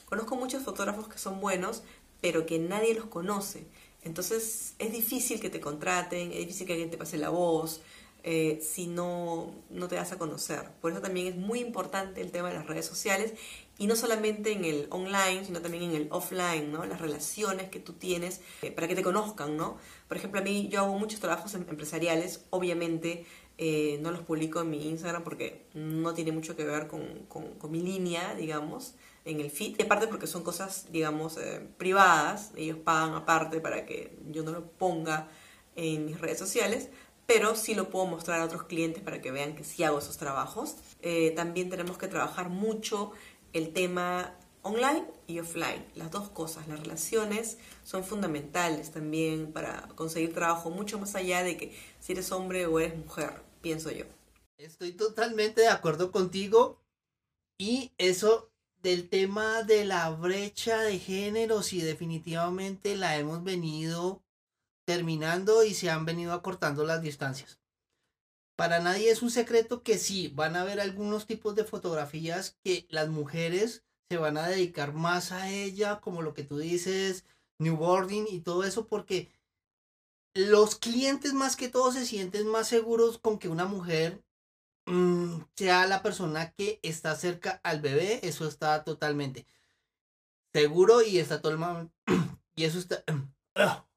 Conozco 0.07 0.37
muchos 0.37 0.63
fotógrafos 0.65 1.09
que 1.09 1.19
son 1.19 1.41
buenos, 1.41 1.83
pero 2.21 2.45
que 2.45 2.59
nadie 2.59 2.95
los 2.95 3.07
conoce. 3.07 3.67
Entonces 4.03 4.75
es 4.79 4.93
difícil 4.93 5.41
que 5.41 5.51
te 5.51 5.61
contraten, 5.61 6.33
es 6.33 6.39
difícil 6.39 6.67
que 6.67 6.73
alguien 6.73 6.91
te 6.91 6.99
pase 6.99 7.17
la 7.17 7.31
voz. 7.31 7.81
Eh, 8.25 8.61
si 8.63 8.87
no, 8.87 9.55
no 9.71 9.89
te 9.89 9.95
das 9.95 10.13
a 10.13 10.19
conocer. 10.19 10.71
Por 10.81 10.93
eso 10.93 11.01
también 11.01 11.27
es 11.29 11.37
muy 11.37 11.61
importante 11.61 12.21
el 12.21 12.31
tema 12.31 12.49
de 12.49 12.55
las 12.55 12.67
redes 12.67 12.87
sociales 12.87 13.35
y 13.79 13.87
no 13.87 13.95
solamente 13.95 14.53
en 14.53 14.65
el 14.65 14.89
online, 14.91 15.45
sino 15.45 15.63
también 15.63 15.85
en 15.85 15.95
el 15.95 16.09
offline, 16.11 16.73
¿no? 16.73 16.85
Las 16.85 17.01
relaciones 17.01 17.71
que 17.71 17.79
tú 17.79 17.93
tienes 17.93 18.41
eh, 18.63 18.73
para 18.73 18.89
que 18.89 18.97
te 18.97 19.03
conozcan, 19.03 19.57
¿no? 19.57 19.79
Por 20.09 20.17
ejemplo, 20.17 20.41
a 20.41 20.43
mí 20.43 20.69
yo 20.69 20.81
hago 20.81 20.99
muchos 20.99 21.21
trabajos 21.21 21.55
em, 21.55 21.65
empresariales, 21.69 22.45
obviamente 22.51 23.25
eh, 23.57 23.99
no 24.03 24.11
los 24.11 24.21
publico 24.21 24.61
en 24.61 24.71
mi 24.71 24.89
Instagram 24.89 25.25
porque 25.25 25.67
no 25.75 26.15
tiene 26.15 26.33
mucho 26.33 26.57
que 26.57 26.65
ver 26.65 26.87
con, 26.87 27.27
con, 27.29 27.71
mi 27.71 27.81
línea, 27.81 28.35
digamos, 28.35 28.95
en 29.25 29.41
el 29.41 29.51
feed. 29.51 29.77
Y 29.79 29.83
aparte 29.83 30.07
porque 30.09 30.27
son 30.27 30.43
cosas, 30.43 30.87
digamos, 30.93 31.37
eh, 31.39 31.61
privadas, 31.77 32.53
ellos 32.57 32.79
pagan 32.79 33.15
aparte 33.15 33.61
para 33.61 33.87
que 33.87 34.17
yo 34.31 34.43
no 34.43 34.53
lo 34.53 34.65
ponga 34.73 35.29
en 35.75 36.07
mis 36.07 36.21
redes 36.21 36.39
sociales, 36.39 36.89
pero 37.29 37.55
sí 37.55 37.75
lo 37.75 37.91
puedo 37.91 38.07
mostrar 38.07 38.41
a 38.41 38.47
otros 38.47 38.63
clientes 38.63 39.03
para 39.03 39.21
que 39.21 39.31
vean 39.31 39.55
que 39.55 39.63
sí 39.63 39.85
hago 39.85 39.99
esos 39.99 40.17
trabajos. 40.17 40.77
también 41.37 41.69
tenemos 41.69 41.99
que 41.99 42.09
trabajar 42.09 42.49
mucho 42.49 43.13
el 43.53 43.75
tema 43.75 44.35
online 44.63 45.05
y 45.27 45.39
offline, 45.39 45.85
las 45.95 46.11
dos 46.11 46.31
cosas, 46.31 46.67
las 46.69 46.81
relaciones 46.81 47.59
son 47.85 48.03
fundamentales 48.03 48.91
también 48.93 49.53
para 49.53 49.89
conseguir 49.95 50.33
trabajo, 50.33 50.71
mucho 50.71 50.99
más 50.99 51.15
allá 51.15 51.43
de 51.43 51.59
que 51.59 51.77
si 52.01 52.13
eres 52.13 52.33
hombre 52.33 52.65
o 52.65 52.81
eres 52.81 52.97
mujer, 52.97 53.43
pienso 53.61 53.91
yo. 53.91 54.07
Estoy 54.57 54.93
totalmente 54.93 55.61
de 55.61 55.69
acuerdo 55.69 56.11
contigo 56.11 56.81
y 57.59 57.93
eso 57.99 58.51
del 58.83 59.11
tema 59.11 59.65
de 59.65 59.85
la 59.85 60.09
brecha 60.11 60.81
de 60.81 60.99
género, 60.99 61.63
si 61.63 61.83
definitivamente 61.83 62.97
la 62.97 63.19
hemos 63.19 63.45
venido 63.45 64.23
terminando 64.89 65.65
y 65.65 65.75
se 65.75 65.91
han 65.91 66.07
venido 66.07 66.33
acortando 66.33 66.83
las 66.83 67.03
distancias. 67.03 67.61
Para 68.57 68.81
nadie 68.81 69.11
es 69.11 69.21
un 69.21 69.31
secreto 69.31 69.83
que 69.83 69.99
sí, 69.99 70.29
van 70.29 70.57
a 70.57 70.63
haber 70.63 70.81
algunos 70.81 71.27
tipos 71.27 71.55
de 71.55 71.65
fotografías 71.65 72.57
que 72.65 72.87
las 72.89 73.11
mujeres 73.11 73.85
se 74.09 74.17
van 74.17 74.39
a 74.39 74.49
dedicar 74.49 74.95
más 74.95 75.31
a 75.31 75.51
ella, 75.51 76.01
como 76.01 76.23
lo 76.23 76.33
que 76.33 76.43
tú 76.43 76.57
dices, 76.57 77.27
newboarding 77.59 78.29
y 78.31 78.41
todo 78.41 78.65
eso, 78.65 78.87
porque 78.87 79.31
los 80.33 80.77
clientes 80.77 81.35
más 81.35 81.55
que 81.55 81.69
todo 81.69 81.93
se 81.93 82.07
sienten 82.07 82.47
más 82.47 82.67
seguros 82.67 83.19
con 83.19 83.39
que 83.39 83.51
una 83.51 83.67
mujer 83.67 84.25
mm, 84.87 85.43
sea 85.55 85.87
la 85.87 86.03
persona 86.03 86.53
que 86.53 86.81
está 86.83 87.15
cerca 87.15 87.61
al 87.63 87.83
bebé, 87.83 88.27
eso 88.27 88.49
está 88.49 88.85
totalmente 88.85 89.47
seguro 90.55 91.03
y 91.03 91.19
está 91.19 91.43
todo 91.43 91.53
el 91.53 91.91
y 92.57 92.65
eso 92.65 92.79
está 92.79 93.05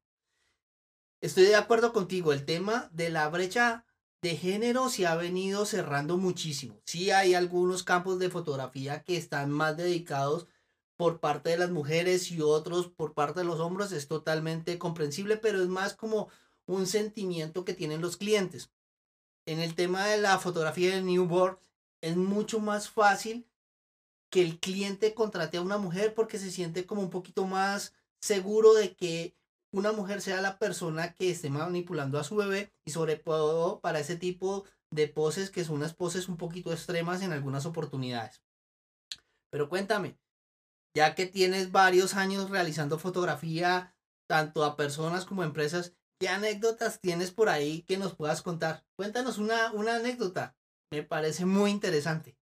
estoy 1.22 1.46
de 1.46 1.56
acuerdo 1.56 1.94
contigo 1.94 2.34
el 2.34 2.46
tema 2.46 2.90
de 2.92 3.10
la 3.10 3.30
brecha 3.30 3.86
de 4.22 4.38
género 4.38 4.90
se 4.90 5.08
ha 5.08 5.16
venido 5.16 5.66
cerrando 5.66 6.18
muchísimo. 6.18 6.80
Sí 6.86 7.10
hay 7.12 7.34
algunos 7.34 7.84
campos 7.84 8.20
de 8.20 8.30
fotografía 8.30 9.04
que 9.04 9.18
están 9.18 9.50
más 9.50 9.78
dedicados 9.78 10.48
por 10.96 11.20
parte 11.20 11.50
de 11.50 11.58
las 11.58 11.72
mujeres 11.72 12.30
y 12.32 12.42
otros 12.42 12.88
por 12.88 13.14
parte 13.14 13.40
de 13.40 13.46
los 13.46 13.60
hombres. 13.60 13.92
Es 13.92 14.08
totalmente 14.08 14.78
comprensible, 14.78 15.38
pero 15.38 15.62
es 15.62 15.68
más 15.68 15.96
como 15.96 16.30
un 16.68 16.86
sentimiento 16.86 17.66
que 17.66 17.74
tienen 17.74 18.02
los 18.02 18.18
clientes. 18.18 18.70
En 19.48 19.60
el 19.60 19.74
tema 19.74 20.06
de 20.06 20.20
la 20.20 20.38
fotografía 20.38 20.94
de 20.94 21.02
newborn 21.02 21.58
es 22.02 22.16
mucho 22.16 22.60
más 22.60 22.90
fácil 22.90 23.48
que 24.30 24.42
el 24.44 24.60
cliente 24.60 25.16
contrate 25.16 25.58
a 25.58 25.62
una 25.62 25.80
mujer 25.80 26.14
porque 26.14 26.38
se 26.38 26.52
siente 26.52 26.86
como 26.86 27.02
un 27.02 27.10
poquito 27.10 27.48
más 27.48 27.94
seguro 28.20 28.76
de 28.76 28.96
que 28.96 29.36
una 29.72 29.92
mujer 29.92 30.22
sea 30.22 30.42
la 30.42 30.60
persona 30.60 31.14
que 31.14 31.32
esté 31.32 31.50
manipulando 31.50 32.20
a 32.20 32.24
su 32.24 32.36
bebé 32.36 32.74
y 32.86 32.92
sobre 32.92 33.16
todo 33.16 33.80
para 33.80 34.00
ese 34.00 34.16
tipo 34.16 34.66
de 34.92 35.08
poses 35.08 35.50
que 35.50 35.64
son 35.64 35.78
unas 35.78 35.94
poses 35.94 36.28
un 36.28 36.38
poquito 36.38 36.72
extremas 36.74 37.22
en 37.22 37.32
algunas 37.32 37.66
oportunidades. 37.66 38.42
Pero 39.50 39.70
cuéntame, 39.70 40.18
ya 40.96 41.16
que 41.16 41.26
tienes 41.26 41.72
varios 41.72 42.16
años 42.16 42.50
realizando 42.50 43.00
fotografía 43.00 43.96
tanto 44.30 44.64
a 44.64 44.76
personas 44.76 45.26
como 45.26 45.42
a 45.42 45.46
empresas, 45.46 45.94
¿qué 46.20 46.30
anécdotas 46.30 47.00
tienes 47.00 47.32
por 47.32 47.50
ahí 47.50 47.84
que 47.84 47.98
nos 47.98 48.16
puedas 48.16 48.42
contar? 48.42 48.86
Cuéntanos 48.98 49.38
una, 49.38 49.72
una 49.72 49.96
anécdota, 49.96 50.56
me 50.92 51.04
parece 51.04 51.46
muy 51.46 51.72
interesante. 51.72 52.38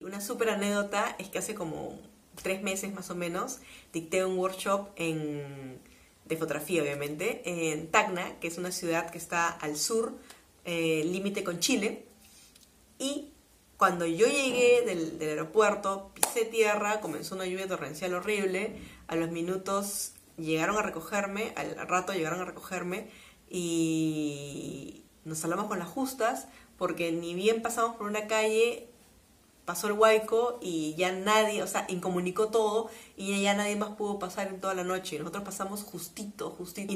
Una 0.00 0.20
súper 0.20 0.50
anécdota 0.50 1.14
es 1.18 1.28
que 1.28 1.38
hace 1.38 1.54
como 1.54 2.11
tres 2.40 2.62
meses 2.62 2.92
más 2.94 3.10
o 3.10 3.14
menos, 3.14 3.60
dicté 3.92 4.24
un 4.24 4.38
workshop 4.38 4.88
en, 4.96 5.78
de 6.24 6.36
fotografía, 6.36 6.82
obviamente, 6.82 7.42
en 7.44 7.88
Tacna, 7.90 8.38
que 8.40 8.48
es 8.48 8.58
una 8.58 8.72
ciudad 8.72 9.10
que 9.10 9.18
está 9.18 9.48
al 9.48 9.76
sur, 9.76 10.16
eh, 10.64 11.02
límite 11.04 11.44
con 11.44 11.60
Chile. 11.60 12.04
Y 12.98 13.32
cuando 13.76 14.06
yo 14.06 14.26
llegué 14.26 14.82
del, 14.86 15.18
aeropuerto, 15.20 16.12
pisé 16.14 16.44
tierra, 16.44 17.00
comenzó 17.00 17.34
una 17.34 17.46
lluvia 17.46 17.66
torrencial 17.66 18.14
horrible. 18.14 18.76
A 19.08 19.16
los 19.16 19.30
minutos 19.30 20.12
llegaron 20.38 20.76
a 20.76 20.82
recogerme, 20.82 21.52
al 21.56 21.76
rato 21.88 22.12
llegaron 22.12 22.40
a 22.40 22.44
recogerme 22.44 23.08
y 23.50 25.04
nos 25.24 25.42
hablamos 25.44 25.66
con 25.66 25.78
las 25.78 25.88
justas 25.88 26.46
porque 26.78 27.12
ni 27.12 27.34
bien 27.34 27.60
pasamos 27.60 27.96
por 27.96 28.06
una 28.06 28.26
calle 28.26 28.88
pasó 29.64 29.86
el 29.86 29.94
huaico 29.94 30.58
y 30.60 30.94
ya 30.96 31.12
nadie, 31.12 31.62
o 31.62 31.66
sea, 31.66 31.86
incomunicó 31.88 32.48
todo 32.48 32.90
y 33.16 33.40
ya 33.42 33.54
nadie 33.54 33.76
más 33.76 33.90
pudo 33.90 34.18
pasar 34.18 34.48
en 34.48 34.60
toda 34.60 34.74
la 34.74 34.84
noche. 34.84 35.16
Y 35.16 35.18
nosotros 35.18 35.44
pasamos 35.44 35.82
justito, 35.82 36.50
justito 36.50 36.92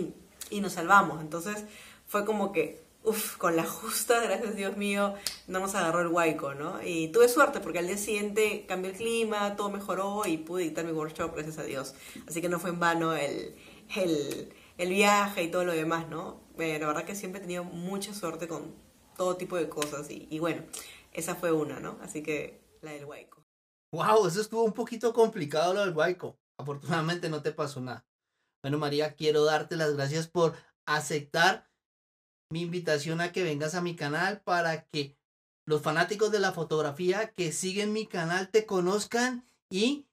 y, 0.50 0.60
nos 0.60 0.72
salvamos. 0.72 1.20
Entonces 1.20 1.64
fue 2.06 2.24
como 2.24 2.52
que, 2.52 2.84
uff, 3.04 3.36
con 3.36 3.56
la 3.56 3.64
justa, 3.64 4.20
gracias 4.24 4.56
Dios 4.56 4.76
mío, 4.76 5.14
no 5.46 5.60
nos 5.60 5.74
agarró 5.74 6.00
el 6.00 6.08
huaico, 6.08 6.54
¿no? 6.54 6.82
Y 6.82 7.08
tuve 7.08 7.28
suerte 7.28 7.60
porque 7.60 7.78
al 7.78 7.86
día 7.86 7.98
siguiente 7.98 8.64
cambió 8.66 8.90
el 8.90 8.96
clima, 8.96 9.56
todo 9.56 9.70
mejoró 9.70 10.22
y 10.26 10.38
pude 10.38 10.64
dictar 10.64 10.84
mi 10.84 10.92
workshop, 10.92 11.34
gracias 11.34 11.58
a 11.58 11.64
Dios. 11.64 11.94
Así 12.28 12.40
que 12.40 12.48
no 12.48 12.58
fue 12.58 12.70
en 12.70 12.80
vano 12.80 13.14
el, 13.14 13.54
el, 13.96 14.52
el 14.78 14.88
viaje 14.88 15.44
y 15.44 15.50
todo 15.50 15.64
lo 15.64 15.72
demás, 15.72 16.08
¿no? 16.08 16.40
Eh, 16.58 16.78
la 16.80 16.86
verdad 16.86 17.04
que 17.04 17.14
siempre 17.14 17.38
he 17.38 17.42
tenido 17.42 17.64
mucha 17.64 18.14
suerte 18.14 18.48
con 18.48 18.74
todo 19.16 19.36
tipo 19.36 19.56
de 19.56 19.68
cosas 19.68 20.10
y, 20.10 20.26
y 20.30 20.38
bueno, 20.38 20.62
esa 21.16 21.34
fue 21.34 21.50
una, 21.50 21.80
¿no? 21.80 21.98
Así 22.02 22.22
que 22.22 22.60
la 22.82 22.92
del 22.92 23.06
Huayco. 23.06 23.44
Wow, 23.92 24.26
eso 24.26 24.40
estuvo 24.40 24.62
un 24.62 24.74
poquito 24.74 25.12
complicado 25.12 25.72
lo 25.72 25.80
del 25.80 25.96
Huayco. 25.96 26.38
Afortunadamente 26.58 27.28
no 27.28 27.42
te 27.42 27.52
pasó 27.52 27.80
nada. 27.80 28.06
Bueno, 28.62 28.78
María, 28.78 29.14
quiero 29.14 29.44
darte 29.44 29.76
las 29.76 29.94
gracias 29.94 30.28
por 30.28 30.54
aceptar 30.86 31.70
mi 32.52 32.60
invitación 32.62 33.20
a 33.20 33.32
que 33.32 33.42
vengas 33.42 33.74
a 33.74 33.80
mi 33.80 33.96
canal 33.96 34.42
para 34.42 34.86
que 34.86 35.16
los 35.66 35.82
fanáticos 35.82 36.30
de 36.30 36.38
la 36.38 36.52
fotografía 36.52 37.32
que 37.32 37.50
siguen 37.50 37.92
mi 37.92 38.06
canal 38.06 38.50
te 38.50 38.66
conozcan 38.66 39.44
y 39.70 40.06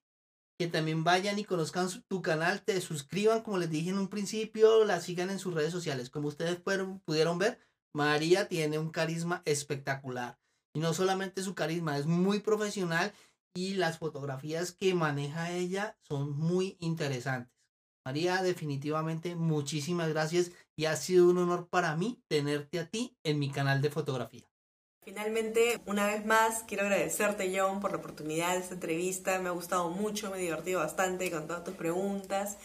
que 0.58 0.68
también 0.68 1.04
vayan 1.04 1.38
y 1.38 1.46
conozcan 1.46 1.90
tu 2.08 2.22
canal, 2.22 2.64
te 2.64 2.80
suscriban, 2.80 3.42
como 3.42 3.58
les 3.58 3.70
dije 3.70 3.90
en 3.90 3.98
un 3.98 4.08
principio, 4.08 4.86
la 4.86 5.02
sigan 5.02 5.30
en 5.30 5.40
sus 5.40 5.54
redes 5.54 5.72
sociales. 5.72 6.10
Como 6.10 6.28
ustedes 6.28 6.60
pudieron 6.60 7.38
ver, 7.38 7.60
María 7.94 8.48
tiene 8.48 8.80
un 8.80 8.90
carisma 8.90 9.42
espectacular. 9.46 10.40
Y 10.74 10.80
no 10.80 10.94
solamente 10.94 11.44
su 11.44 11.54
carisma, 11.54 11.98
es 11.98 12.06
muy 12.06 12.40
profesional 12.40 13.14
y 13.54 13.76
las 13.76 14.00
fotografías 14.00 14.72
que 14.72 14.94
maneja 14.94 15.52
ella 15.52 15.96
son 16.02 16.38
muy 16.38 16.78
interesantes. 16.80 17.54
María, 18.06 18.42
definitivamente 18.42 19.36
muchísimas 19.36 20.10
gracias 20.10 20.52
y 20.76 20.86
ha 20.86 20.96
sido 20.96 21.30
un 21.30 21.38
honor 21.38 21.70
para 21.70 21.96
mí 21.96 22.22
tenerte 22.28 22.80
a 22.80 22.90
ti 22.90 23.16
en 23.24 23.40
mi 23.40 23.50
canal 23.50 23.82
de 23.82 23.90
fotografía. 23.90 24.46
Finalmente, 25.06 25.82
una 25.86 26.08
vez 26.08 26.26
más, 26.26 26.64
quiero 26.64 26.84
agradecerte, 26.84 27.54
John, 27.56 27.80
por 27.80 27.92
la 27.92 27.98
oportunidad 27.98 28.54
de 28.54 28.60
esta 28.60 28.74
entrevista. 28.74 29.40
Me 29.40 29.50
ha 29.50 29.52
gustado 29.54 29.90
mucho, 29.90 30.32
me 30.32 30.38
he 30.38 30.42
divertido 30.42 30.80
bastante 30.80 31.30
con 31.30 31.46
todas 31.48 31.64
tus 31.64 31.76
preguntas. 31.76 32.58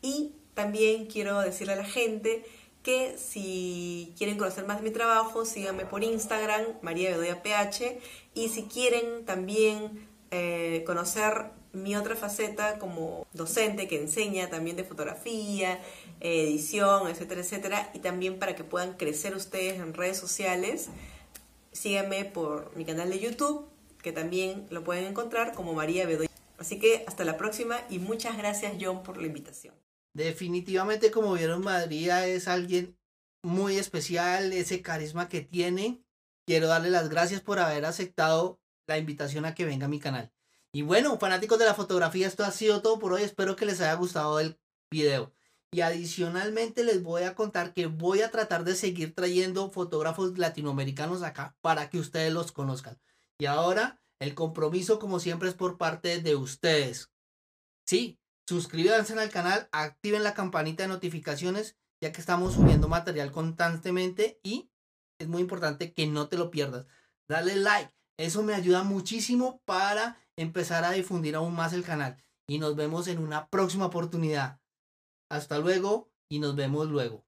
Y 0.00 0.32
también 0.54 1.06
quiero 1.06 1.40
decirle 1.40 1.74
a 1.74 1.76
la 1.76 1.84
gente 1.84 2.44
que 2.86 3.18
si 3.18 4.14
quieren 4.16 4.38
conocer 4.38 4.64
más 4.64 4.76
de 4.76 4.84
mi 4.84 4.92
trabajo, 4.92 5.44
síganme 5.44 5.84
por 5.86 6.04
Instagram, 6.04 6.62
María 6.82 7.10
Bedoya 7.10 7.42
PH, 7.42 7.98
y 8.32 8.48
si 8.48 8.62
quieren 8.66 9.24
también 9.24 10.06
eh, 10.30 10.84
conocer 10.86 11.46
mi 11.72 11.96
otra 11.96 12.14
faceta 12.14 12.78
como 12.78 13.26
docente 13.32 13.88
que 13.88 14.00
enseña 14.00 14.48
también 14.50 14.76
de 14.76 14.84
fotografía, 14.84 15.80
edición, 16.20 17.08
etcétera, 17.08 17.40
etcétera, 17.40 17.90
y 17.92 17.98
también 17.98 18.38
para 18.38 18.54
que 18.54 18.62
puedan 18.62 18.92
crecer 18.92 19.34
ustedes 19.34 19.80
en 19.80 19.92
redes 19.92 20.16
sociales, 20.16 20.88
síganme 21.72 22.24
por 22.24 22.70
mi 22.76 22.84
canal 22.84 23.10
de 23.10 23.18
YouTube, 23.18 23.66
que 24.00 24.12
también 24.12 24.68
lo 24.70 24.84
pueden 24.84 25.06
encontrar 25.06 25.54
como 25.54 25.74
María 25.74 26.06
Bedoya. 26.06 26.30
Así 26.56 26.78
que 26.78 27.02
hasta 27.08 27.24
la 27.24 27.36
próxima 27.36 27.80
y 27.90 27.98
muchas 27.98 28.38
gracias 28.38 28.74
John 28.80 29.02
por 29.02 29.16
la 29.20 29.26
invitación. 29.26 29.74
Definitivamente, 30.16 31.10
como 31.10 31.34
vieron, 31.34 31.62
María 31.62 32.26
es 32.26 32.48
alguien 32.48 32.98
muy 33.42 33.76
especial, 33.76 34.50
ese 34.54 34.80
carisma 34.80 35.28
que 35.28 35.42
tiene. 35.42 36.02
Quiero 36.46 36.68
darle 36.68 36.88
las 36.88 37.10
gracias 37.10 37.42
por 37.42 37.58
haber 37.58 37.84
aceptado 37.84 38.58
la 38.86 38.96
invitación 38.96 39.44
a 39.44 39.54
que 39.54 39.66
venga 39.66 39.84
a 39.84 39.90
mi 39.90 40.00
canal. 40.00 40.32
Y 40.72 40.80
bueno, 40.80 41.18
fanáticos 41.18 41.58
de 41.58 41.66
la 41.66 41.74
fotografía, 41.74 42.26
esto 42.26 42.44
ha 42.44 42.50
sido 42.50 42.80
todo 42.80 42.98
por 42.98 43.12
hoy. 43.12 43.24
Espero 43.24 43.56
que 43.56 43.66
les 43.66 43.82
haya 43.82 43.92
gustado 43.92 44.40
el 44.40 44.58
video. 44.90 45.34
Y 45.70 45.82
adicionalmente 45.82 46.82
les 46.82 47.02
voy 47.02 47.24
a 47.24 47.34
contar 47.34 47.74
que 47.74 47.84
voy 47.84 48.22
a 48.22 48.30
tratar 48.30 48.64
de 48.64 48.74
seguir 48.74 49.14
trayendo 49.14 49.70
fotógrafos 49.70 50.38
latinoamericanos 50.38 51.22
acá 51.22 51.54
para 51.60 51.90
que 51.90 51.98
ustedes 51.98 52.32
los 52.32 52.52
conozcan. 52.52 52.98
Y 53.38 53.44
ahora 53.44 54.00
el 54.18 54.34
compromiso 54.34 54.98
como 54.98 55.20
siempre 55.20 55.50
es 55.50 55.54
por 55.54 55.76
parte 55.76 56.22
de 56.22 56.36
ustedes. 56.36 57.10
Sí, 57.84 58.18
suscríbanse 58.46 59.18
al 59.18 59.30
canal, 59.30 59.68
activen 59.72 60.24
la 60.24 60.34
campanita 60.34 60.82
de 60.82 60.88
notificaciones 60.88 61.76
ya 62.00 62.12
que 62.12 62.20
estamos 62.20 62.54
subiendo 62.54 62.88
material 62.88 63.32
constantemente 63.32 64.40
y 64.42 64.70
es 65.18 65.28
muy 65.28 65.40
importante 65.42 65.92
que 65.92 66.06
no 66.06 66.28
te 66.28 66.36
lo 66.36 66.50
pierdas. 66.50 66.86
Dale 67.28 67.56
like, 67.56 67.92
eso 68.18 68.42
me 68.42 68.54
ayuda 68.54 68.82
muchísimo 68.82 69.62
para 69.64 70.18
empezar 70.36 70.84
a 70.84 70.92
difundir 70.92 71.36
aún 71.36 71.54
más 71.54 71.72
el 71.72 71.84
canal. 71.84 72.22
Y 72.46 72.58
nos 72.58 72.76
vemos 72.76 73.08
en 73.08 73.18
una 73.18 73.48
próxima 73.48 73.86
oportunidad. 73.86 74.60
Hasta 75.30 75.58
luego 75.58 76.12
y 76.28 76.38
nos 76.38 76.54
vemos 76.54 76.88
luego. 76.88 77.25